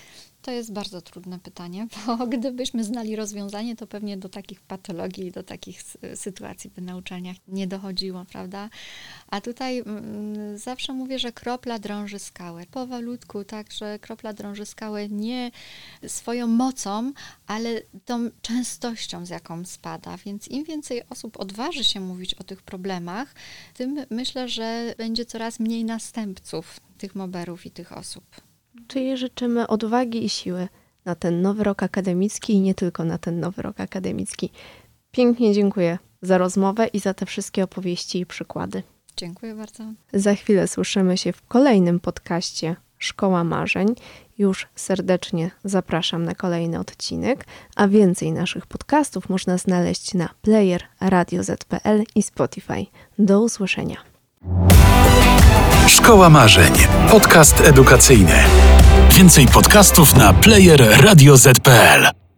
To 0.43 0.51
jest 0.51 0.73
bardzo 0.73 1.01
trudne 1.01 1.39
pytanie, 1.39 1.87
bo 2.07 2.27
gdybyśmy 2.27 2.85
znali 2.85 3.17
rozwiązanie, 3.17 3.77
to 3.77 3.87
pewnie 3.87 4.17
do 4.17 4.29
takich 4.29 4.61
patologii, 4.61 5.33
do 5.33 5.43
takich 5.43 5.83
sytuacji 6.15 6.71
by 6.71 6.83
na 6.83 6.97
uczelniach 6.97 7.37
nie 7.49 7.67
dochodziło, 7.67 8.25
prawda? 8.25 8.71
A 9.29 9.41
tutaj 9.41 9.79
mm, 9.79 10.59
zawsze 10.59 10.93
mówię, 10.93 11.19
że 11.19 11.33
kropla 11.33 11.79
drąży 11.79 12.19
skałę. 12.19 12.67
Powolutku, 12.71 13.45
tak, 13.45 13.73
że 13.73 13.99
kropla 13.99 14.33
drąży 14.33 14.67
skałę 14.67 15.09
nie 15.09 15.51
swoją 16.07 16.47
mocą, 16.47 17.13
ale 17.47 17.83
tą 18.05 18.31
częstością, 18.43 19.27
z 19.27 19.29
jaką 19.29 19.65
spada. 19.65 20.17
Więc 20.17 20.49
im 20.49 20.65
więcej 20.65 21.03
osób 21.11 21.41
odważy 21.41 21.85
się 21.85 22.01
mówić 22.01 22.35
o 22.35 22.45
tych 22.45 22.63
problemach, 22.63 23.35
tym 23.75 24.05
myślę, 24.11 24.49
że 24.49 24.95
będzie 24.99 25.25
coraz 25.25 25.61
mniej 25.61 25.85
następców 25.85 26.81
tych 26.99 27.15
moberów 27.15 27.67
i 27.67 27.71
tych 27.71 27.93
osób 27.93 28.50
czyli 28.89 29.17
życzymy 29.17 29.67
odwagi 29.67 30.25
i 30.25 30.29
siły 30.29 30.69
na 31.05 31.15
ten 31.15 31.43
nowy 31.43 31.65
rok 31.65 31.83
akademicki 31.83 32.53
i 32.53 32.61
nie 32.61 32.75
tylko 32.75 33.05
na 33.05 33.19
ten 33.19 33.41
nowy 33.41 33.63
rok 33.63 33.81
akademicki. 33.81 34.51
Pięknie 35.11 35.55
dziękuję 35.55 35.99
za 36.23 36.39
rozmowę 36.39 36.87
i 36.87 36.99
za 36.99 37.15
te 37.15 37.27
wszystkie 37.27 37.65
opowieści 37.65 38.21
i 38.21 38.27
przykłady. 38.27 38.83
Dziękuję 39.17 39.55
bardzo. 39.55 39.85
Za 40.13 40.35
chwilę 40.35 40.69
słyszymy 40.69 41.17
się 41.17 41.33
w 41.33 41.43
kolejnym 41.43 42.01
podcaście 42.01 42.77
Szkoła 42.99 43.45
Marzeń. 43.45 43.95
Już 44.39 44.69
serdecznie 44.75 45.51
zapraszam 45.65 46.25
na 46.25 46.35
kolejny 46.35 46.79
odcinek, 46.79 47.47
a 47.77 47.89
więcej 47.89 48.33
naszych 48.33 48.67
podcastów 48.67 49.29
można 49.29 49.59
znaleźć 49.59 50.15
na 50.15 50.29
player 50.43 50.83
Radio 51.01 51.43
ZPL 51.43 52.03
i 52.15 52.23
Spotify. 52.23 52.87
Do 53.19 53.41
usłyszenia. 53.41 54.10
Szkoła 55.91 56.31
Marzeń. 56.31 56.73
Podcast 57.11 57.61
edukacyjny. 57.61 58.39
Więcej 59.11 59.47
podcastów 59.47 60.17
na 60.17 60.33
player 60.33 61.03
radioz.pl. 61.05 62.30